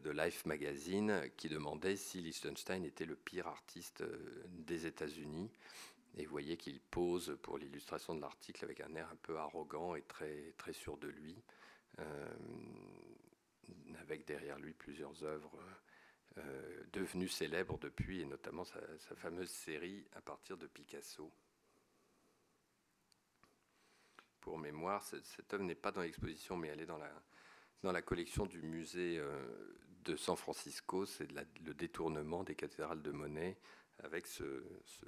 [0.00, 4.02] de Life Magazine qui demandait si Liechtenstein était le pire artiste
[4.48, 5.50] des États-Unis.
[6.18, 9.94] Et vous voyez qu'il pose pour l'illustration de l'article avec un air un peu arrogant
[9.94, 11.40] et très, très sûr de lui.
[12.00, 12.28] Euh,
[14.00, 15.58] avec derrière lui plusieurs œuvres
[16.38, 18.80] euh, devenues célèbres depuis, et notamment sa,
[19.16, 21.32] fameuse série à partir de Picasso.
[24.40, 27.12] Pour mémoire, cette, œuvre n'est pas dans l'exposition, mais elle est dans la,
[27.82, 31.06] dans la collection du musée euh, de San Francisco.
[31.06, 33.58] C'est le détournement des cathédrales de Monet
[34.02, 35.04] avec ce, ce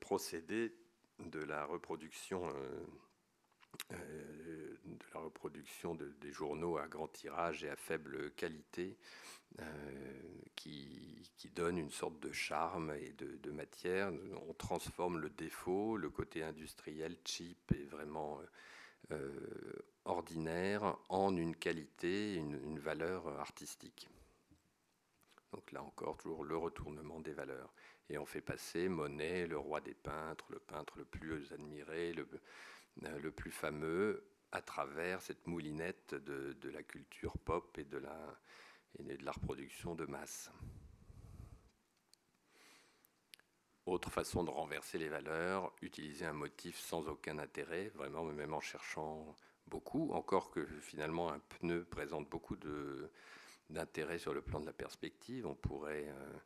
[0.00, 0.74] procédé
[1.18, 2.86] de la reproduction euh,
[3.92, 4.76] euh,
[6.20, 8.96] des journaux à grand tirage et à faible qualité,
[9.60, 9.64] euh,
[10.54, 11.22] qui,
[11.54, 14.12] donne une sorte de charme et de, matière.
[14.46, 18.40] On transforme le défaut, le côté industriel, cheap et vraiment
[19.12, 19.32] euh,
[20.04, 24.10] ordinaire, en une qualité, une valeur artistique.
[25.52, 27.72] Donc là encore, toujours le retournement des valeurs.
[28.08, 32.28] Et on fait passer Monet, le roi des peintres, le peintre le plus admiré, le,
[33.04, 38.40] euh, plus fameux à travers cette moulinette de, la culture pop et de la,
[38.98, 40.50] et de la reproduction de masse.
[43.86, 48.60] Autre façon de renverser les valeurs, utiliser un motif sans aucun intérêt, vraiment même en
[48.60, 49.36] cherchant
[49.68, 52.56] beaucoup, encore que finalement un pneu présente beaucoup
[53.70, 55.46] d'intérêt sur le plan de la perspective.
[55.46, 56.38] On pourrait euh,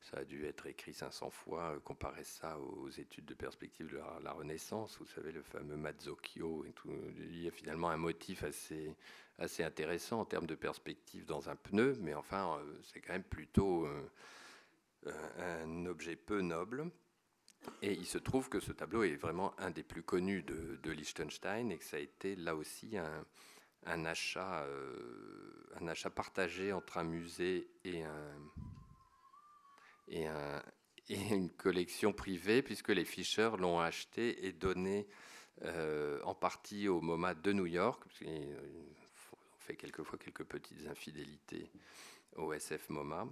[0.00, 4.00] ça a dû être écrit 500 fois, euh, comparer ça aux études de perspective de
[4.22, 6.64] la, Renaissance, vous savez, le fameux Mazzocchio.
[7.18, 8.96] Il y a finalement un motif assez,
[9.62, 13.86] intéressant en termes de perspective dans un pneu, mais enfin, euh, c'est quand même plutôt
[13.86, 14.08] euh,
[15.38, 16.90] un objet peu noble.
[17.82, 21.70] Et il se trouve que ce tableau est vraiment un des plus connus de, Liechtenstein
[21.70, 24.66] et que ça a été là aussi un, achat,
[25.78, 28.34] un achat partagé entre un musée et un,
[30.10, 30.62] et, un,
[31.08, 35.08] et, une collection privée, puisque les Fischer l'ont acheté et donné
[35.62, 38.02] euh, en partie au MoMA de New York,
[39.58, 41.70] fait quelquefois quelques petites infidélités
[42.36, 43.28] au SF MoMA.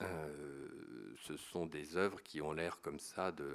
[0.00, 3.54] ce sont des œuvres qui ont l'air comme ça de,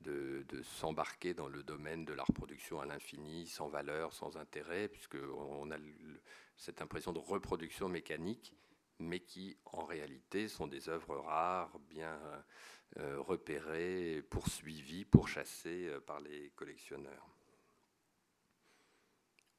[0.00, 5.70] de, s'embarquer dans le domaine de la reproduction à l'infini, sans valeur, sans intérêt, puisqu'on
[5.70, 5.76] a
[6.56, 8.54] cette impression de reproduction mécanique,
[8.98, 12.18] mais qui en réalité sont des œuvres rares, bien
[12.98, 17.28] euh, repérées, poursuivies, pourchassées euh, par les collectionneurs.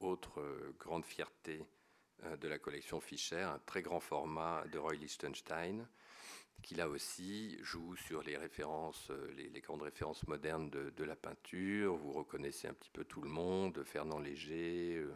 [0.00, 1.62] Autre euh, grande fierté
[2.40, 5.86] de la collection Fischer, un très grand format de Roy Lichtenstein,
[6.62, 11.94] qui là aussi joue sur les références, les, grandes références modernes de, la peinture.
[11.94, 15.06] Vous reconnaissez un petit peu tout le monde, Fernand Léger,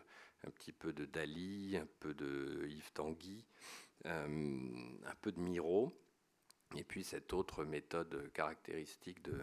[0.47, 3.47] un petit peu de Dali, un peu de Yves Tanguy,
[4.05, 5.93] un peu de Miro,
[6.77, 9.39] et puis cette autre méthode caractéristique de,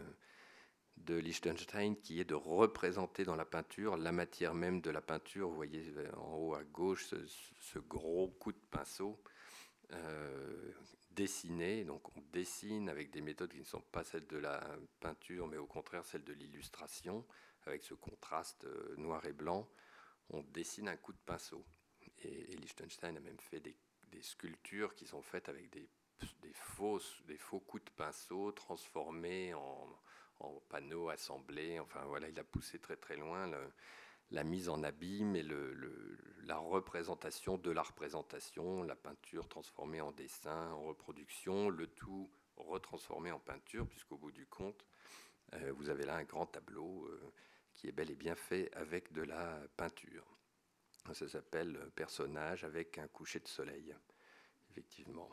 [0.97, 5.49] de Liechtenstein qui est de représenter dans la peinture la matière même de la peinture.
[5.49, 7.05] Vous voyez en haut à gauche
[7.59, 9.21] ce, gros coup de pinceau
[11.17, 11.83] dessiner.
[11.83, 14.63] Donc on dessine avec des méthodes qui ne sont pas celles de la
[15.01, 17.25] peinture, mais au contraire celles de l'illustration,
[17.65, 19.67] avec ce contraste euh, noir et blanc.
[20.29, 21.65] On dessine un coup de pinceau.
[22.23, 23.75] Et, Liechtenstein a même fait des,
[24.21, 25.89] sculptures qui sont faites avec des,
[26.41, 26.53] des,
[27.27, 29.99] des faux coups de pinceau transformés en,
[30.69, 31.79] panneaux assemblés.
[31.79, 33.49] Enfin voilà, il a poussé très très loin.
[34.31, 35.45] La mise en abîme et
[36.43, 43.31] la représentation de la représentation, la peinture transformée en dessin, en reproduction, le tout retransformé
[43.31, 44.85] en peinture, puisqu'au bout du compte,
[45.53, 47.33] euh, vous avez là un grand tableau euh,
[47.73, 50.36] qui est bel et bien fait avec de la peinture.
[51.13, 53.95] Ça s'appelle Personnage avec un coucher de soleil,
[54.69, 55.29] effectivement.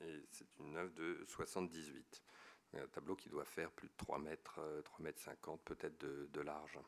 [0.00, 2.22] Et c'est une œuvre de 78.
[2.74, 6.40] Un tableau qui doit faire plus de 3 mètres, 3 euh, mètres 50 peut-être de
[6.40, 6.78] large.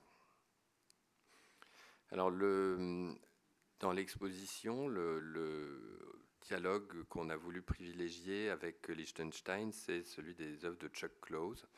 [2.13, 10.79] Alors, dans l'exposition, le, dialogue qu'on a voulu privilégier avec Liechtenstein, c'est celui des œuvres
[10.79, 11.69] de Chuck Close,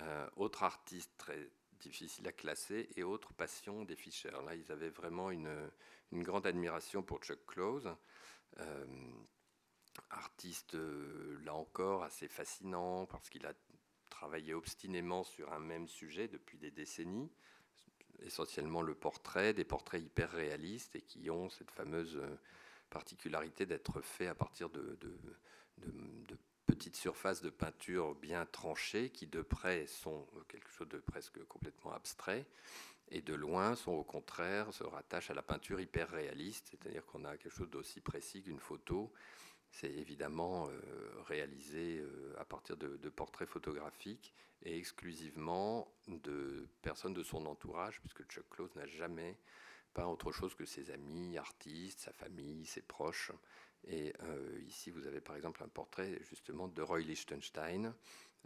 [0.00, 1.48] euh, autre artiste très
[1.88, 4.30] difficile à classer et autre passion des Fischer.
[4.30, 5.70] Là, ils avaient vraiment une,
[6.12, 7.94] grande admiration pour Chuck Close.
[8.60, 8.86] Euh,
[10.10, 13.52] artiste, euh, là encore, assez fascinant parce qu'il a
[14.10, 17.30] travaillé obstinément sur un même sujet depuis des décennies
[18.22, 22.38] essentiellement le portrait, des portraits hyper réalistes et qui ont cette fameuse euh,
[22.90, 24.98] particularité d'être faits à partir de,
[26.66, 31.92] petites surfaces de peinture bien tranchées qui de près sont quelque chose de presque complètement
[31.92, 32.46] abstrait
[33.08, 37.24] et de loin sont au contraire se rattachent à la peinture hyper réaliste, c'est-à-dire qu'on
[37.24, 39.12] a quelque chose d'aussi précis qu'une photo.
[39.70, 40.80] C'est évidemment euh,
[41.26, 48.00] réalisé euh, à partir de, de, portraits photographiques et exclusivement de personnes de son entourage,
[48.00, 49.36] puisque Chuck Close n'a jamais
[49.92, 53.32] pas autre chose que ses amis, artistes, sa famille, ses proches.
[53.86, 57.94] Et euh, ici, vous avez par exemple un portrait justement de Roy Lichtenstein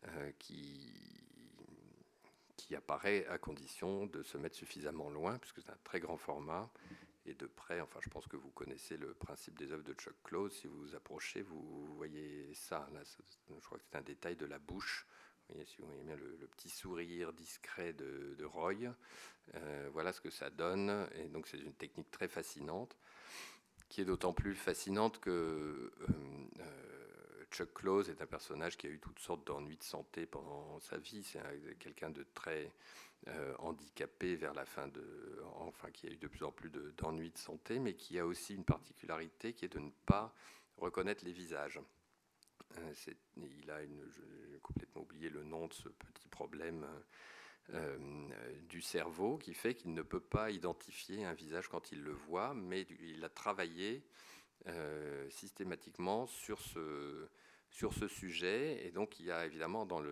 [0.06, 0.92] euh, qui,
[2.56, 6.70] qui apparaît à condition de se mettre suffisamment loin, puisque c'est un très grand format.
[7.26, 10.14] Et de près, enfin, je pense que vous connaissez le principe des œuvres de Chuck
[10.24, 10.52] Close.
[10.52, 12.88] Si vous vous approchez, vous voyez ça.
[12.94, 15.06] Là, je crois que c'est un détail de la bouche
[15.64, 18.74] si vous voyez bien le, petit sourire discret de, Roy,
[19.54, 21.08] euh, voilà ce que ça donne.
[21.14, 22.96] Et donc c'est une technique très fascinante,
[23.88, 25.92] qui est d'autant plus fascinante que euh,
[26.60, 30.78] euh, Chuck Close est un personnage qui a eu toutes sortes d'ennuis de santé pendant
[30.80, 31.22] sa vie.
[31.22, 31.40] C'est
[31.78, 32.70] quelqu'un de très
[33.58, 37.38] handicapé vers la fin de, enfin qui a eu de plus en plus d'ennuis de
[37.38, 40.32] santé, mais qui a aussi une particularité qui est de ne pas
[40.78, 41.80] reconnaître les visages.
[42.76, 42.92] Euh,
[43.36, 47.00] il a j'ai complètement oublié le nom de ce petit problème euh,
[48.68, 52.54] du cerveau qui fait qu'il ne peut pas identifier un visage quand il le voit,
[52.54, 54.02] mais il a travaillé
[54.66, 57.28] euh, systématiquement sur ce,
[57.70, 58.84] sur ce sujet.
[58.86, 60.02] Et donc il y a évidemment dans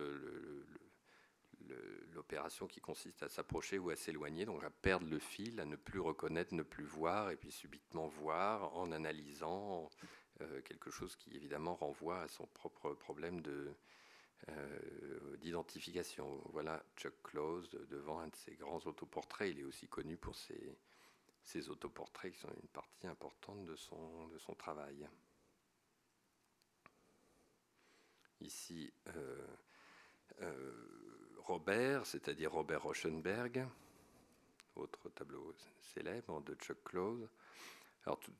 [2.13, 5.75] l'opération qui consiste à s'approcher ou à s'éloigner, donc à perdre le fil, à ne
[5.75, 9.89] plus reconnaître, ne plus voir, et puis subitement voir en analysant,
[10.41, 13.75] euh, quelque chose qui évidemment renvoie à son propre problème de,
[14.49, 16.41] euh, d'identification.
[16.51, 19.51] Voilà Chuck Close devant un de ses grands autoportraits.
[19.51, 20.77] Il est aussi connu pour ses,
[21.43, 25.07] ses autoportraits qui sont une partie importante de son, de son travail.
[28.39, 29.47] Ici, euh,
[31.37, 33.67] Robert, c'est-à-dire Robert Rauschenberg,
[34.75, 37.27] autre tableau célèbre de Chuck Close.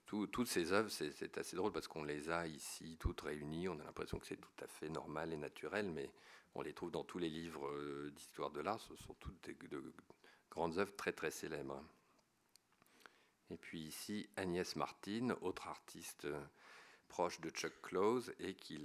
[0.05, 3.67] Toutes ces œuvres, c'est assez drôle parce qu'on les a ici toutes réunies.
[3.67, 6.09] On a l'impression que c'est tout à fait normal et naturel, mais
[6.55, 8.79] on les trouve dans tous les livres euh, d'histoire de l'art.
[8.79, 9.93] Ce sont toutes de
[10.49, 11.83] grandes œuvres très très célèbres.
[13.49, 16.27] Et puis ici, Agnès Martin, autre artiste
[17.07, 18.83] proche de Chuck Close et qui,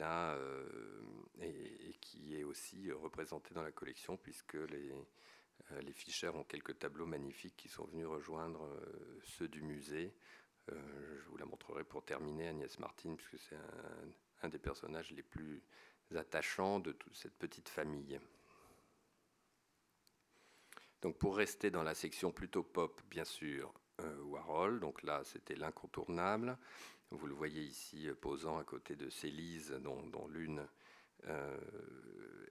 [2.01, 4.95] qui est aussi représenté dans la collection puisque les,
[5.81, 8.69] les Fischer ont quelques tableaux magnifiques qui sont venus rejoindre
[9.25, 10.15] ceux du musée.
[10.69, 13.57] Je vous la montrerai pour terminer, Agnès Martin, puisque c'est
[14.43, 15.63] un, des personnages les plus
[16.15, 18.21] attachants de toute cette petite famille.
[21.03, 24.81] Donc pour rester dans la section plutôt pop, bien sûr, euh, Warhol.
[24.81, 26.57] Donc là, c'était l'incontournable.
[27.11, 30.67] Vous le voyez ici euh, posant à côté de Célise, dont, l'une
[31.27, 31.59] euh,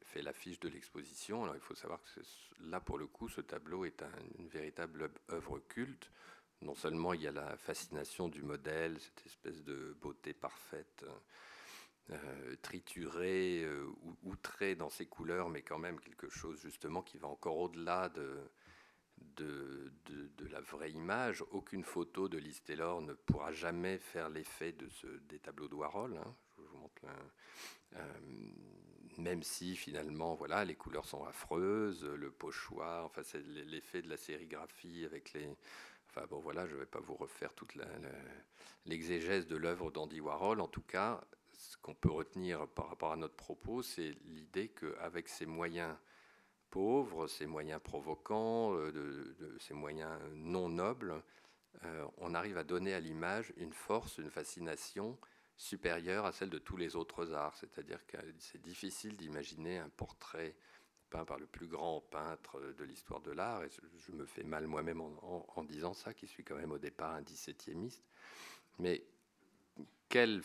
[0.03, 1.43] fait l'affiche de l'exposition.
[1.43, 2.19] Alors il faut savoir que
[2.59, 4.03] là, pour le coup, ce tableau est
[4.37, 6.11] une véritable œuvre culte.
[6.61, 11.03] Non seulement il y a la fascination du modèle, cette espèce de beauté parfaite
[12.11, 17.17] euh, trituré euh, ou outré dans ses couleurs, mais quand même quelque chose justement qui
[17.17, 18.41] va encore au-delà de,
[20.51, 21.43] la vraie image.
[21.51, 25.75] Aucune photo de Liz Taylor ne pourra jamais faire l'effet de ce, des tableaux de
[25.75, 26.17] Warhol.
[26.17, 26.35] Hein.
[26.57, 27.01] Je vous montre
[27.95, 27.99] euh,
[29.17, 34.17] même si finalement, voilà, les couleurs sont affreuses, le pochoir, enfin c'est l'effet de la
[34.17, 35.47] sérigraphie avec les,
[36.13, 37.73] Enfin bon, voilà, je ne vais pas vous refaire toute
[38.85, 40.59] l'exégèse de l'œuvre d'Andy Warhol.
[40.59, 41.21] En tout cas,
[41.53, 45.95] ce qu'on peut retenir par rapport à notre propos, c'est l'idée qu'avec ces moyens
[46.69, 51.23] pauvres, ces moyens provocants, euh, ces moyens non nobles,
[51.85, 55.17] euh, on arrive à donner à l'image une force, une fascination
[55.55, 57.55] supérieure à celle de tous les autres arts.
[57.55, 60.55] C'est-à-dire que c'est difficile d'imaginer un portrait
[61.11, 63.69] peint par le plus grand peintre de l'histoire de l'art, et
[64.07, 67.21] je me fais mal moi-même en, disant ça, qui suis quand même au départ un
[67.21, 67.91] 17e
[68.79, 69.03] mais
[70.09, 70.41] quelle,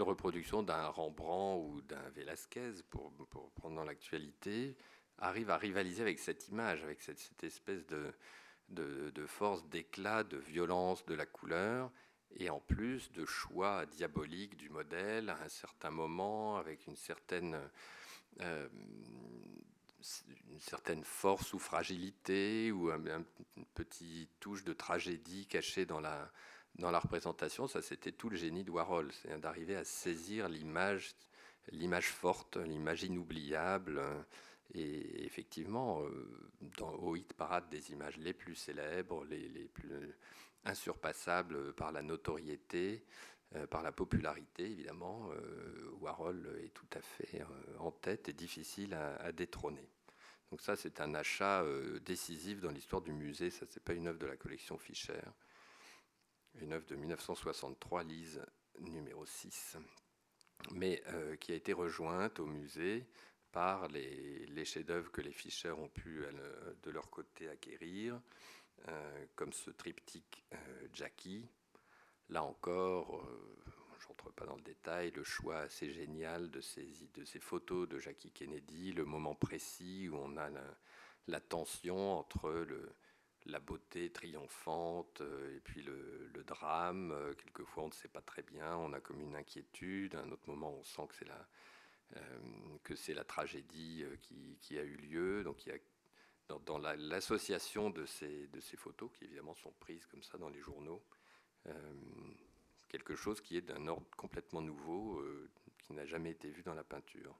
[0.00, 3.12] reproduction d'un Rembrandt ou d'un Velázquez, pour,
[3.54, 4.76] prendre dans l'actualité,
[5.18, 8.12] arrive à rivaliser avec cette image, avec cette, espèce de,
[8.68, 11.90] de, force, d'éclat, de violence de la couleur,
[12.38, 17.58] et en plus de choix diaboliques du modèle à un certain moment, avec une certaine,
[18.40, 18.68] euh,
[20.50, 23.24] une certaine force ou fragilité, ou un,
[23.56, 26.30] une petite touche de tragédie cachée dans la,
[26.78, 31.14] dans la représentation, ça c'était tout le génie de Warhol, c'est d'arriver à saisir l'image,
[31.72, 34.02] l'image forte, l'image inoubliable.
[34.74, 39.92] Et effectivement, euh, dans, au hit parade des images les plus célèbres, les, les plus
[40.64, 43.04] insurpassables par la notoriété,
[43.54, 47.44] euh, par la popularité évidemment, euh, Warhol est tout à fait
[47.78, 49.88] en tête et difficile à détrôner.
[50.50, 51.64] Donc ça, c'est un achat
[52.04, 53.50] décisif dans l'histoire du musée.
[53.50, 55.20] Ça, c'est pas une œuvre de la collection Fischer
[56.60, 58.42] une œuvre de 1963, Lise
[58.80, 59.76] numéro 6,
[60.72, 63.06] mais euh, qui a été rejointe au musée
[63.52, 66.24] par les, chefs-d'œuvre que les Fischer ont pu
[66.82, 68.20] de leur côté acquérir,
[68.88, 71.48] euh, comme ce triptyque euh, Jackie.
[72.28, 73.24] Là encore,
[74.06, 78.30] je n'entre pas dans le détail, le choix assez génial de ces, photos de Jackie
[78.30, 80.48] Kennedy, le moment précis où on a
[81.26, 82.66] la, tension entre
[83.46, 87.10] la beauté triomphante euh, et puis le, drame.
[87.12, 90.14] Euh, quelquefois, on ne sait pas très bien, on a comme une inquiétude.
[90.14, 91.14] À un autre moment, on sent que
[92.94, 94.04] c'est la, euh, tragédie
[94.60, 95.42] qui, a eu lieu.
[95.42, 95.58] Donc,
[96.64, 101.02] dans, l'association de ces photos, qui évidemment sont prises comme ça dans les journaux,
[102.88, 105.22] quelque chose qui est d'un ordre complètement nouveau,
[105.78, 107.38] qui n'a jamais été vu dans la peinture.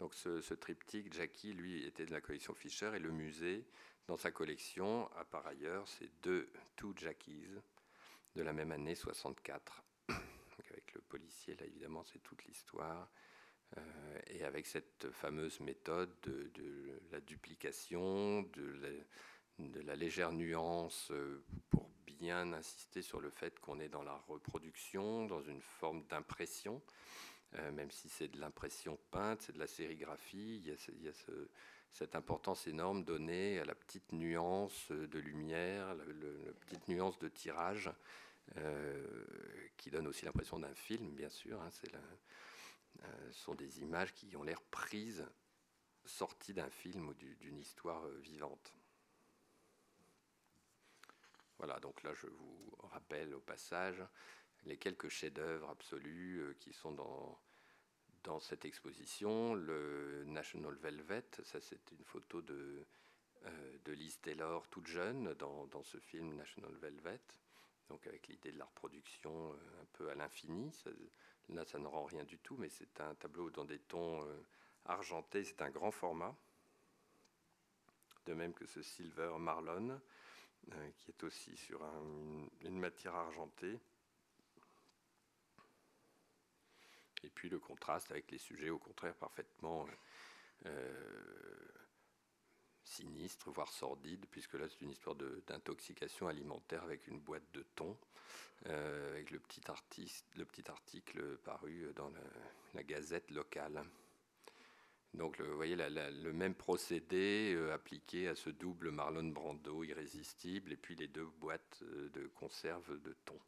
[0.00, 3.66] Donc ce, triptyque, Jackie, lui, était de la collection Fischer et le musée,
[4.06, 7.46] dans sa collection, a par ailleurs ces deux Two Jackies
[8.34, 9.82] de la même année 64.
[10.08, 13.10] avec le policier, là évidemment, c'est toute l'histoire.
[13.76, 18.88] Euh, et avec cette fameuse méthode de, la duplication, de la,
[20.00, 25.42] légère nuance euh, pour bien insister sur le fait qu'on est dans la reproduction, dans
[25.42, 26.82] une forme d'impression.
[27.54, 31.12] Euh, même si c'est de l'impression peinte, c'est de la sérigraphie, il y a,
[31.92, 37.90] cette importance énorme donnée à la petite nuance de lumière, la, petite nuance de tirage,
[38.56, 39.04] euh,
[39.76, 41.60] qui donne aussi l'impression d'un film, bien sûr.
[41.60, 45.26] Hein, ce sont des images qui ont l'air prises,
[46.04, 48.79] sorties d'un film ou d'une histoire vivante.
[51.60, 54.02] Voilà, donc là je vous rappelle au passage
[54.64, 57.38] les quelques chefs-d'œuvre absolus euh, qui sont dans,
[58.24, 59.52] dans cette exposition.
[59.52, 62.86] Le National Velvet, ça c'est une photo de,
[63.44, 67.20] euh, de Liz Taylor toute jeune dans, dans, ce film National Velvet,
[67.90, 70.74] donc avec l'idée de la reproduction euh, un peu à l'infini.
[71.50, 74.26] Là, ça ne rend rien du tout, mais c'est un tableau dans des tons
[74.86, 76.34] argentés, c'est un grand format.
[78.24, 80.00] De même que ce Silver Marlon
[80.96, 81.82] qui est aussi sur
[82.62, 83.78] une, matière argentée.
[87.22, 89.86] Et puis le contraste avec les sujets, au contraire, parfaitement
[92.90, 97.96] sinistre, voire sordide, puisque là c'est une histoire d'intoxication alimentaire avec une boîte de thon,
[98.66, 102.10] euh, avec le petit article paru dans
[102.74, 103.82] la, gazette locale.
[105.14, 110.76] Donc vous voyez le même procédé euh, appliqué à ce double Marlon Brando irrésistible et
[110.76, 113.38] puis les deux boîtes euh, de conserve de thon.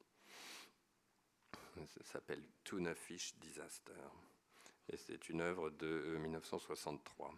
[1.86, 3.92] Ça s'appelle Tuna Fish Disaster.
[4.90, 7.32] Et c'est une œuvre de 1963.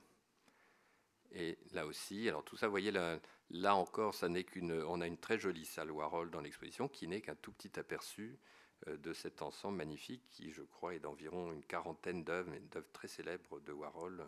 [1.33, 5.07] Et là aussi, alors tout ça, vous voyez, là, encore, ça n'est qu'une, on a
[5.07, 8.55] une très jolie salle Warhol dans l'exposition qui n'est qu'un tout petit aperçu euh,
[8.87, 13.61] de cet ensemble magnifique qui, je crois, est d'environ une quarantaine d'œuvres, d'œuvres très célèbres
[13.61, 14.25] de Warhol,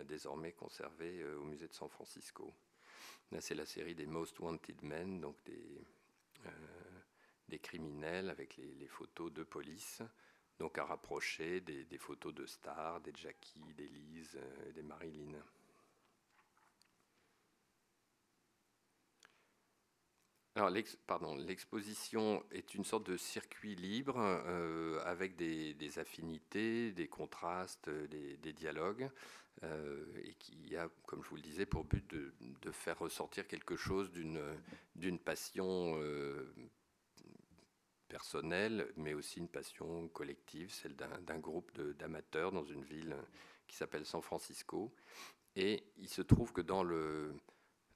[0.00, 2.52] euh, désormais conservées euh, au musée de San Francisco.
[3.30, 5.82] Là, c'est la série des Most Wanted Men, donc des,
[7.48, 10.02] des criminels avec les, photos de police,
[10.58, 14.38] donc à rapprocher des, des photos de stars, des Jackie, des Liz,
[14.74, 15.32] des Marilyn.
[20.56, 28.52] Alors, l'exposition est une sorte de circuit libre euh, avec des, affinités, des contrastes, des,
[28.52, 29.10] dialogues,
[29.64, 33.74] euh, et qui a, comme je vous le disais, pour but de, faire ressortir quelque
[33.74, 36.54] chose d'une passion euh,
[38.06, 43.16] personnelle, mais aussi une passion collective, celle d'un groupe d'amateurs dans une ville
[43.66, 44.94] qui s'appelle San Francisco.
[45.56, 47.34] Et il se trouve que dans le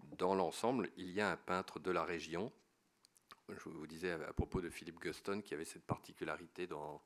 [0.00, 2.52] dans l'ensemble, il y a un peintre de la région.
[3.48, 7.02] Je vous disais à propos de Philippe Guston qui avait cette particularité dans,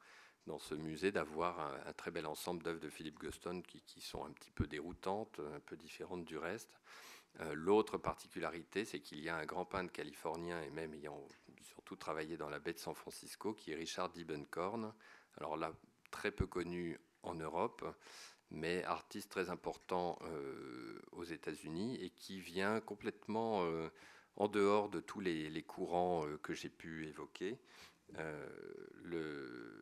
[0.46, 4.24] dans ce musée d'avoir un, très bel ensemble d'œuvres de Philippe Guston qui, qui, sont
[4.24, 6.80] un petit peu déroutantes, un peu différentes du reste.
[7.40, 11.26] Euh, l'autre particularité, c'est qu'il y a un grand peintre californien et même ayant
[11.62, 14.92] surtout travaillé dans la baie de San Francisco, qui est Richard Diebenkorn.
[15.38, 15.72] Alors là,
[16.10, 17.84] très peu connu en Europe,
[18.52, 23.88] mais artiste très important euh, aux États-Unis et qui vient complètement euh,
[24.36, 27.58] en dehors de tous les, courants euh, que j'ai pu évoquer.
[29.02, 29.78] le,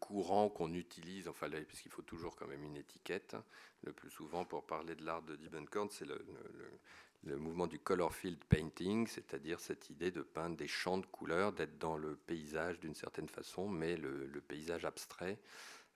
[0.00, 3.36] courant qu'on utilise, enfin là, puisqu'il faut toujours quand même une étiquette,
[3.82, 8.42] le plus souvent pour parler de l'art de Diebenkorn, c'est le, mouvement du color field
[8.48, 12.96] painting, c'est-à-dire cette idée de peindre des champs de couleurs, d'être dans le paysage d'une
[12.96, 15.38] certaine façon, mais le paysage abstrait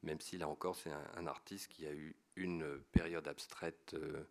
[0.06, 4.24] même si là encore c'est un, artiste qui a eu une période abstraite euh,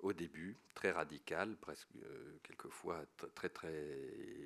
[0.00, 3.04] au début, très radicale, presque euh, quelquefois
[3.34, 3.72] très très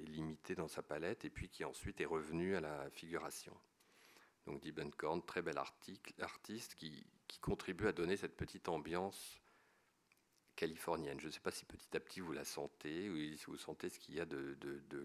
[0.07, 3.55] limitée dans sa palette, et puis qui ensuite est revenu à la figuration.
[4.47, 7.07] Donc Diebenkorn, très bel artiste qui,
[7.41, 9.41] contribue à donner cette petite ambiance
[10.63, 11.19] californienne.
[11.19, 13.89] Je ne sais pas si petit à petit vous la sentez, ou si vous sentez
[13.89, 14.57] ce qu'il y a de,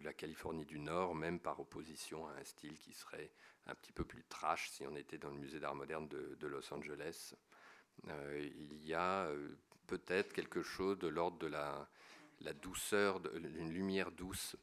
[0.03, 3.31] la Californie du Nord, même par opposition à un style qui serait
[3.65, 6.71] un petit peu plus trash si on était dans le musée d'art moderne de, Los
[6.71, 7.33] Angeles.
[8.07, 9.49] Euh, il y a euh,
[9.87, 11.89] peut-être quelque chose de l'ordre de la,
[12.61, 14.55] douceur, d'une lumière douce,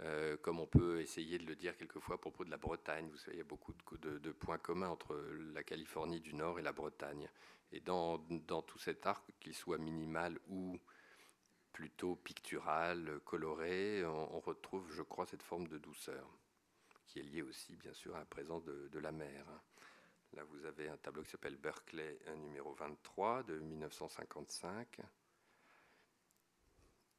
[0.00, 3.08] euh, comme on peut essayer de le dire quelquefois à propos de la Bretagne.
[3.08, 5.14] Vous savez, il y a beaucoup de, de, points communs entre
[5.54, 7.30] la Californie du Nord et la Bretagne.
[7.72, 10.78] Et dans, dans tout cet art, qu'il soit minimal ou
[11.72, 16.28] plutôt pictural, coloré, on retrouve, je crois, cette forme de douceur
[17.10, 19.44] qui est lié aussi, bien sûr, à la présence de, la mer.
[20.34, 25.00] Là, vous avez un tableau qui s'appelle Berkeley, numéro 23 de 1955.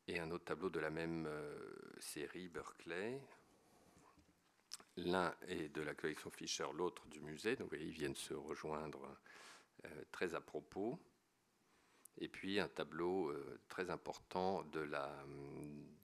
[0.08, 3.22] Et un autre tableau de la même euh, série, Berkeley.
[4.96, 7.58] L'un est de la collection Fischer, l'autre du musée.
[7.58, 9.18] Donc, vous voyez, ils viennent se rejoindre
[10.12, 11.00] très à propos.
[12.18, 15.12] Et puis un tableau euh, très important de la,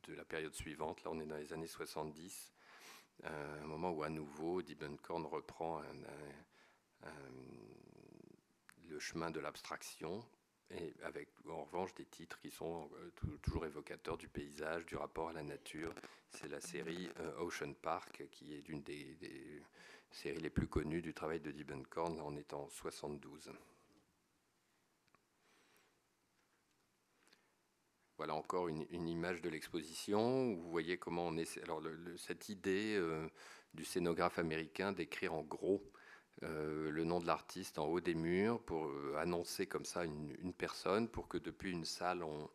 [0.04, 1.04] de la période suivante.
[1.04, 2.54] Là, on est dans les années 70
[3.24, 5.82] un moment où à nouveau Diebenkorn reprend
[8.88, 10.24] le chemin de l'abstraction,
[10.72, 15.30] et avec en revanche des titres qui sont euh, toujours évocateurs du paysage, du rapport
[15.30, 15.94] à la nature.
[16.30, 19.62] C'est la série euh, Ocean Park, qui est une des, des,
[20.12, 23.52] séries les plus connues du travail de Diebenkorn en étant 72.
[28.18, 31.62] Voilà encore une, image de l'exposition où vous voyez comment on essaie.
[31.62, 31.84] Alors,
[32.18, 33.28] cette idée euh,
[33.76, 35.84] du scénographe américain d'écrire en gros
[36.44, 40.54] euh, le nom de l'artiste en haut des murs pour euh, annoncer comme ça une,
[40.54, 42.50] personne, pour que depuis une salle, on,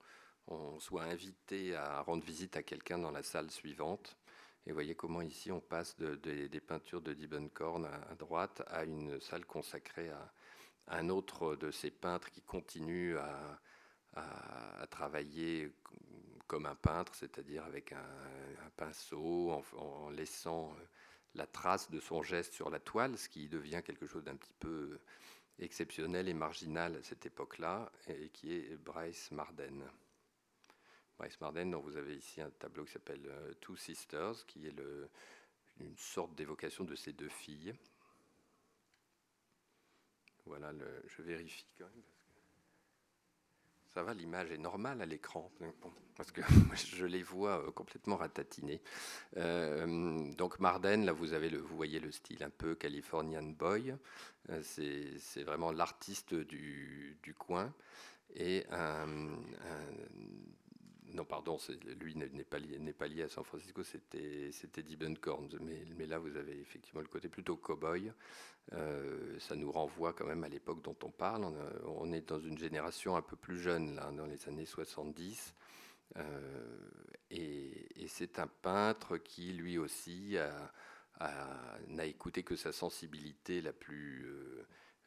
[0.81, 4.19] soit invité à rendre visite à quelqu'un dans la salle suivante.
[4.67, 9.21] Et vous voyez comment ici on passe des peintures de Diebenkorn à, droite à une
[9.21, 10.33] salle consacrée à,
[10.87, 13.61] à, un autre de ces peintres qui continue à
[14.15, 15.73] à, travailler
[16.47, 20.75] comme un peintre, c'est-à-dire avec un, pinceau, en, laissant
[21.35, 24.55] la trace de son geste sur la toile, ce qui devient quelque chose d'un petit
[24.59, 24.99] peu
[25.59, 29.85] exceptionnel et marginal à cette époque-là, et qui est Bryce Marden.
[31.41, 34.75] Marden, dont vous avez ici un tableau qui s'appelle euh, Two Sisters, qui est
[35.81, 37.75] une sorte d'évocation de ces deux filles.
[40.47, 40.73] Voilà,
[41.07, 42.03] je vérifie quand même.
[43.95, 45.53] Ça va, l'image est normale à l'écran,
[46.17, 46.41] parce que
[46.97, 48.81] je les vois euh, complètement ratatinés.
[49.37, 53.95] Euh, donc Marden, là vous, avez vous voyez le style un peu Californian Boy,
[54.49, 57.73] euh, c'est vraiment l'artiste du, coin.
[58.35, 58.65] Et
[61.15, 61.59] non, pardon,
[62.01, 65.49] lui n'est pas, lié, à San Francisco, c'était Dibbenkorn.
[65.61, 68.13] Mais, mais là, vous avez effectivement le côté plutôt cow-boy.
[68.75, 71.47] Euh, ça nous renvoie quand même à l'époque dont on parle.
[71.85, 75.55] On, est dans une génération un peu plus jeune, là, dans les années 70.
[76.17, 76.77] Euh,
[77.31, 80.37] et, c'est un peintre qui, lui aussi,
[81.89, 84.27] n'a écouté que sa sensibilité la plus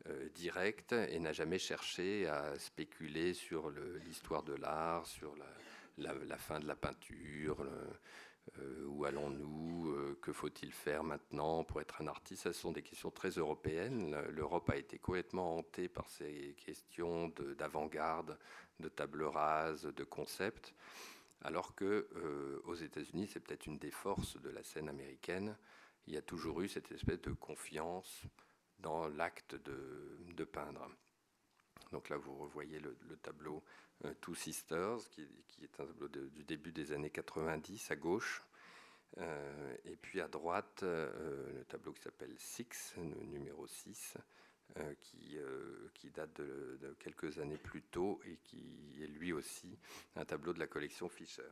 [0.08, 3.72] euh, directe et n'a jamais cherché à spéculer sur
[4.06, 5.46] l'histoire de l'art, sur la,
[5.98, 7.66] la, fin de la peinture.
[8.60, 12.44] Euh, où allons-nous euh, Que faut-il faire maintenant pour être un artiste?
[12.44, 14.16] Ce sont des questions très européennes.
[14.30, 18.38] L'Europe a été complètement hantée par ces questions d'avant-garde,
[18.80, 20.76] de, table rase, de concept,
[21.42, 25.58] alors que euh, aux États-Unis, c'est peut-être une des forces de la scène américaine.
[26.08, 28.24] Il y a toujours eu cette espèce de confiance
[28.80, 30.88] dans l'acte de, peindre.
[31.92, 33.64] Donc là, vous revoyez le, tableau
[34.22, 35.22] Two Sisters, qui,
[35.64, 38.44] est un tableau du début des années 90 à gauche.
[39.18, 44.18] Euh, et puis à droite, euh, le tableau qui s'appelle Six, numéro 6,
[45.00, 45.38] qui,
[45.94, 49.78] qui, date de, quelques années plus tôt et qui est lui aussi
[50.16, 51.44] un tableau de la collection Fischer.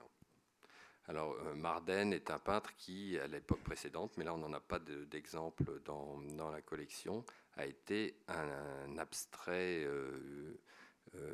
[1.07, 4.79] Alors, Marden est un peintre qui, à l'époque précédente, mais là on n'en a pas
[4.79, 7.25] d'exemple dans, dans, la collection,
[7.57, 10.59] a été un, abstrait euh,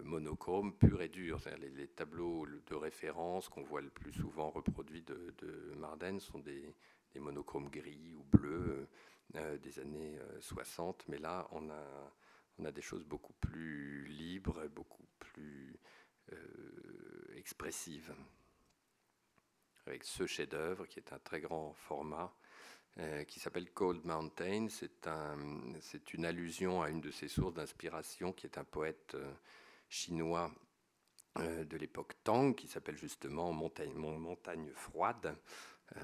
[0.04, 1.40] monochrome pur et dur.
[1.60, 6.74] Les, tableaux de référence qu'on voit le plus souvent reproduits de, de Marden sont des,
[7.16, 8.88] monochromes gris ou bleus
[9.36, 15.08] euh, des années 60, euh, mais là on a, des choses beaucoup plus libres beaucoup
[15.20, 15.80] plus
[17.36, 18.14] expressives.
[19.86, 22.32] Avec ce chef-d'œuvre qui est un très grand format
[23.28, 24.68] qui s'appelle Cold Mountain.
[24.70, 25.38] C'est un,
[26.14, 29.16] une allusion à une de ses sources d'inspiration, qui est un poète
[29.90, 30.52] chinois
[31.38, 35.36] euh, de l'époque Tang, qui s'appelle justement montagne, froide,
[35.96, 36.00] euh,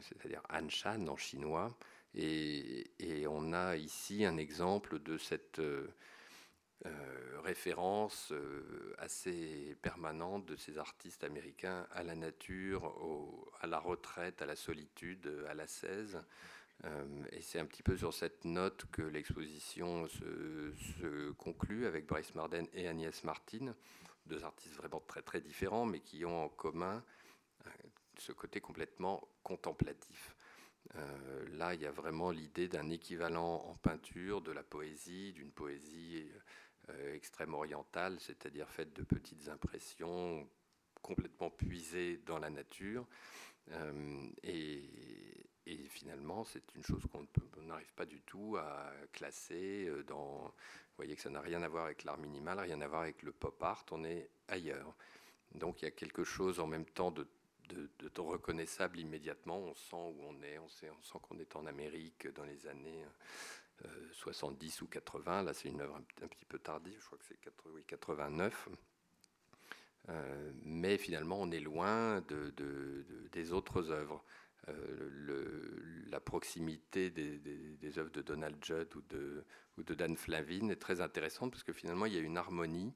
[0.00, 1.76] c'est-à-dire Anshan en chinois.
[2.14, 2.86] Et,
[3.28, 5.60] on a ici un exemple de cette
[6.86, 8.32] euh, référence
[8.98, 12.94] assez permanente de ces artistes américains à la nature,
[13.60, 16.22] à la retraite, à la solitude, à la 16.
[16.84, 22.34] Euh, et c'est un petit peu sur cette note que l'exposition se, conclut avec Bryce
[22.34, 23.74] Marden et Agnès Martin,
[24.26, 27.04] deux artistes vraiment très très différents, mais qui ont en commun
[27.66, 27.70] euh,
[28.18, 30.34] ce côté complètement contemplatif.
[30.96, 35.52] Euh, là, il y a vraiment l'idée d'un équivalent en peinture de la poésie, d'une
[35.52, 36.28] poésie
[37.14, 40.48] extrême orientale, c'est-à-dire faite de petites impressions
[41.00, 43.06] complètement puisées dans la nature.
[44.42, 44.82] et,
[45.66, 50.02] et finalement, c'est une chose qu'on n'arrive pas du tout à classer euh.
[50.08, 53.22] Vous voyez que ça n'a rien à voir avec l'art minimal, rien à voir avec
[53.22, 54.94] le pop art, on est ailleurs.
[55.54, 57.26] Donc il y a quelque chose en même temps de,
[58.18, 59.58] reconnaissable immédiatement.
[59.58, 63.04] On sent où on est, on, on sent qu'on est en Amérique dans les années
[64.12, 65.42] 70 euh, ou 80.
[65.42, 68.68] Là, c'est une œuvre un, petit peu tardive, je crois que c'est 89.
[70.08, 72.52] Euh, mais finalement, on est loin de,
[73.32, 74.24] des autres œuvres.
[74.68, 79.44] Euh, la proximité des, des, œuvres de Donald Judd ou de,
[79.76, 82.94] ou de Dan Flavin est très intéressante parce que finalement il y a une harmonie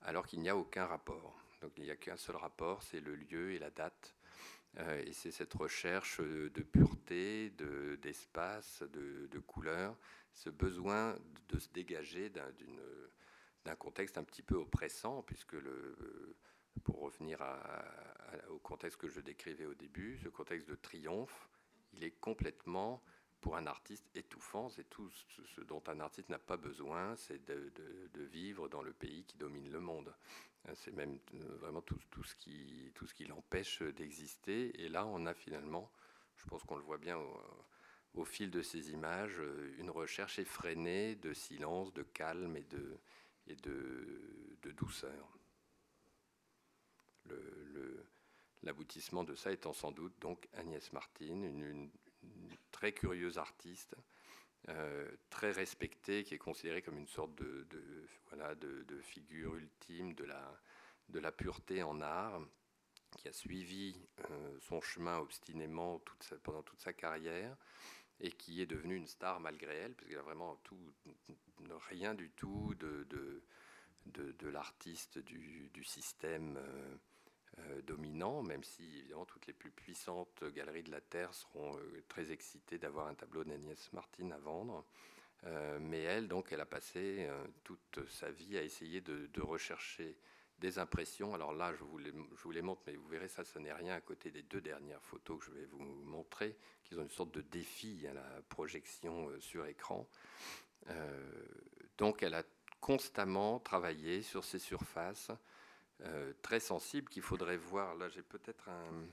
[0.00, 1.36] alors qu'il n'y a aucun rapport.
[1.60, 4.14] Donc il n'y a qu'un seul rapport, c'est le lieu et la date.
[4.78, 7.50] Euh, et c'est cette recherche de pureté,
[8.02, 9.96] d'espace, de, de, couleur,
[10.32, 11.16] ce besoin
[11.48, 16.36] de se dégager d'un contexte un petit peu oppressant, puisque le,
[16.82, 17.38] pour revenir
[18.50, 21.48] au contexte que je décrivais au début, ce contexte de triomphe,
[21.92, 23.02] il est complètement,
[23.40, 24.68] pour un artiste, étouffant.
[24.70, 25.10] C'est tout
[25.54, 27.70] ce dont un artiste n'a pas besoin, c'est de,
[28.24, 30.12] vivre dans le pays qui domine le monde.
[30.72, 34.82] C'est même euh, vraiment tout, ce qui, qui l'empêche d'exister.
[34.82, 35.90] Et là, on a finalement,
[36.36, 37.18] je pense qu'on le voit bien
[38.14, 39.42] au, fil de ces images,
[39.78, 42.98] une recherche effrénée de silence, de calme et de,
[43.48, 45.36] et de douceur.
[48.64, 51.90] L'aboutissement de ça étant sans doute donc Agnès Martin, une,
[52.70, 53.94] très curieuse artiste,
[54.68, 57.66] euh, très respectée, qui est considérée comme une sorte de,
[58.30, 60.60] voilà, de, figure ultime de la,
[61.10, 62.40] de la pureté en art,
[63.18, 63.96] qui a suivi
[64.30, 66.02] euh, son chemin obstinément
[66.42, 67.56] pendant toute sa carrière
[68.20, 70.94] et qui est devenue une star malgré elle, parce qu'elle a vraiment tout,
[71.88, 76.96] rien du tout de, de, de, l'artiste du, du, système euh,
[77.84, 82.32] dominant, même si évidemment toutes les plus puissantes galeries de la Terre seront euh, très
[82.32, 84.84] excitées d'avoir un tableau d'Agnès Martin à vendre.
[85.80, 87.28] mais elle, donc, elle a passé
[87.64, 90.16] toute sa vie à essayer de, rechercher
[90.58, 91.34] des impressions.
[91.34, 94.00] Alors là, je vous, les, je montre, mais vous verrez, ça, ce n'est rien à
[94.00, 97.42] côté des deux dernières photos que je vais vous montrer, qui ont une sorte de
[97.42, 100.08] défi à la projection euh, sur écran.
[100.88, 101.44] Euh,
[101.98, 102.42] donc, elle a
[102.80, 105.30] constamment travaillé sur ces surfaces
[106.02, 107.94] euh, très sensibles qu'il faudrait voir.
[107.96, 109.06] Là, j'ai peut-être un...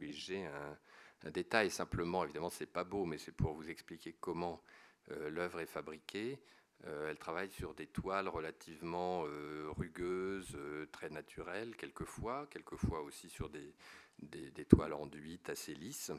[0.00, 2.24] Oui, j'ai un, détail simplement.
[2.24, 4.62] Évidemment, c'est pas beau, mais c'est pour vous expliquer comment
[5.08, 6.40] l'œuvre est fabriquée.
[6.84, 13.28] Euh, elle travaille sur des toiles relativement euh, rugueuses, euh, très naturelles, quelquefois, quelquefois aussi
[13.28, 13.74] sur des,
[14.18, 16.12] des, toiles enduites assez lisses.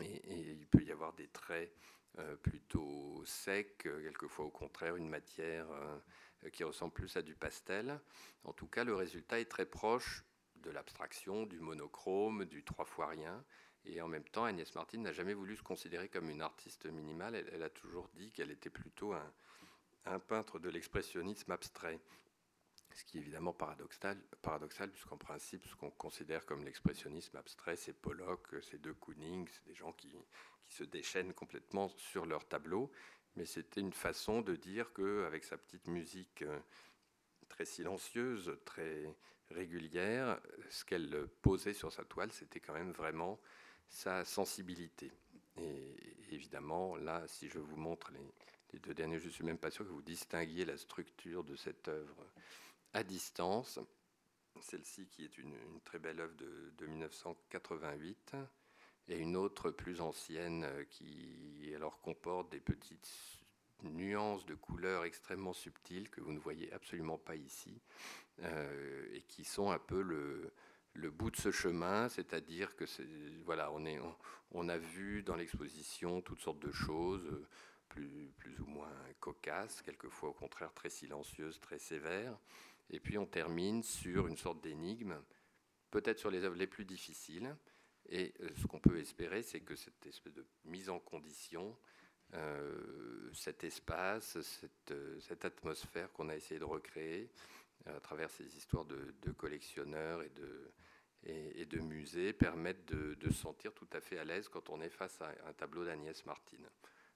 [0.00, 1.72] Et, il peut y avoir des traits
[2.42, 5.66] plutôt secs, quelquefois au contraire une matière
[6.50, 8.00] qui ressemble plus à du pastel.
[8.44, 10.24] En tout cas, le résultat est très proche
[10.56, 13.44] de l'abstraction, du monochrome, du trois fois rien.
[13.84, 17.34] Et en même temps, Agnès Martin n'a jamais voulu se considérer comme une artiste minimale.
[17.52, 19.32] elle a toujours dit qu'elle était plutôt un,
[20.06, 22.00] un peintre de l'expressionnisme abstrait.
[22.94, 27.92] Ce qui est évidemment paradoxal, paradoxal puisqu'en principe, ce qu'on considère comme l'expressionnisme abstrait, c'est
[27.92, 30.14] Pollock, c'est De Kooning, c'est des gens qui,
[30.64, 32.92] qui, se déchaînent complètement sur leur tableau.
[33.36, 36.58] Mais c'était une façon de dire qu'avec sa petite musique euh,
[37.48, 39.14] très silencieuse, très
[39.50, 40.40] régulière,
[40.70, 43.40] ce qu'elle posait sur sa toile, c'était quand même vraiment
[43.88, 45.12] sa sensibilité.
[45.56, 45.96] Et
[46.30, 48.32] évidemment, là, si je vous montre les,
[48.74, 51.54] les deux derniers, je ne suis même pas sûr que vous distinguiez la structure de
[51.54, 52.26] cette œuvre
[52.92, 53.78] à distance.
[54.60, 58.36] Celle-ci qui est une, très belle œuvre de, 1988
[59.08, 63.10] et une autre plus ancienne qui alors comporte des petites
[63.82, 67.80] nuances de couleurs extrêmement subtiles que vous ne voyez absolument pas ici
[68.42, 70.52] euh, et qui sont un peu le,
[70.94, 72.84] le bout de ce chemin, c'est-à-dire que
[73.44, 74.00] voilà, on, est,
[74.52, 77.46] on, a vu dans l'exposition toutes sortes de choses,
[77.88, 82.36] plus, ou moins cocasse, quelquefois au contraire très silencieuse, très sévère.
[82.90, 85.16] Et puis on termine sur une sorte d'énigme,
[85.90, 87.56] peut-être sur les œuvres les plus difficiles.
[88.08, 91.76] Et euh, ce qu'on peut espérer, c'est que cette espèce de mise en condition,
[92.34, 97.30] euh, cet espace, cette, euh, cette atmosphère qu'on a essayé de recréer
[97.86, 104.00] à travers ces histoires de, collectionneurs et de, musées, permettent de, se sentir tout à
[104.00, 106.56] fait à l'aise quand on est face à un tableau d'Agnès Martin.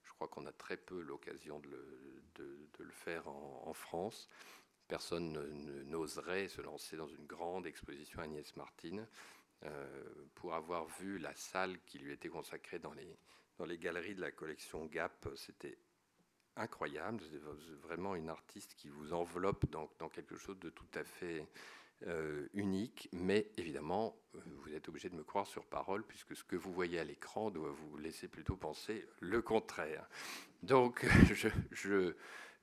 [0.03, 1.71] Je crois qu'on a très peu l'occasion de,
[2.39, 4.29] le, faire en, France.
[4.89, 5.33] Personne
[5.87, 9.07] n'oserait se lancer dans une grande exposition Agnès Martin.
[9.65, 13.19] Euh, pour avoir vu la salle qui lui était consacrée dans les,
[13.59, 15.79] dans les galeries de la collection Gap, c'était
[16.55, 17.23] incroyable.
[17.83, 21.49] Vraiment une artiste qui vous enveloppe dans, quelque chose de tout à fait
[22.07, 26.45] euh, unique, mais évidemment, euh, vous êtes obligé de me croire sur parole, puisque ce
[26.45, 30.09] que vous voyez à l'écran doit vous laisser plutôt penser le contraire.
[30.63, 31.05] Donc,
[31.35, 32.15] je, je,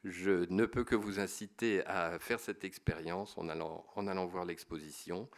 [0.05, 4.45] je ne peux que vous inciter à faire cette expérience en allant, en allant voir
[4.45, 5.29] l'exposition,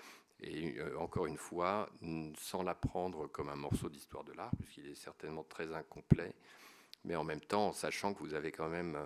[0.41, 1.89] et euh, encore une fois,
[2.38, 6.34] sans la prendre comme un morceau d'histoire de l'art, puisqu'il est certainement très incomplet,
[7.03, 8.97] mais en même temps, en sachant que vous avez quand même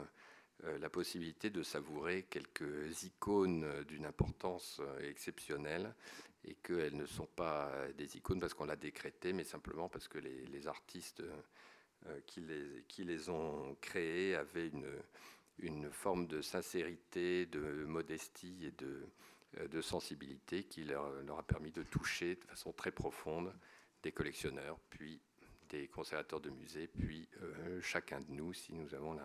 [0.66, 5.96] euh, la possibilité de savourer quelques icônes d'une importance euh, exceptionnelle
[6.44, 10.20] et qu'elles ne sont pas des icônes parce qu'on l'a décrété, mais simplement parce que
[10.20, 11.24] les, artistes
[12.08, 14.92] euh, qui les, qui les ont créées avaient une,
[15.60, 19.08] une forme de sincérité, de modestie et de,
[19.70, 23.54] de sensibilité qui leur, leur, a permis de toucher de façon très profonde
[24.04, 25.22] des collectionneurs, puis
[25.70, 27.30] des conservateurs de musées, puis
[27.82, 29.18] chacun de nous, si nous avons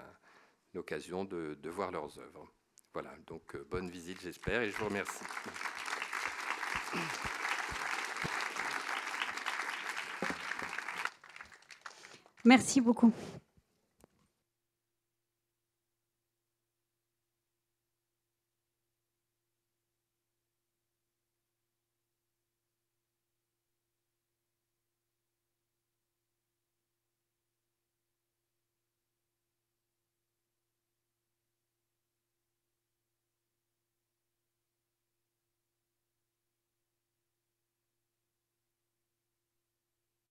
[0.77, 2.53] l'occasion de, voir leurs œuvres.
[2.93, 5.25] Voilà, donc euh, bonne visite j'espère et je vous remercie.
[12.45, 13.13] Merci beaucoup.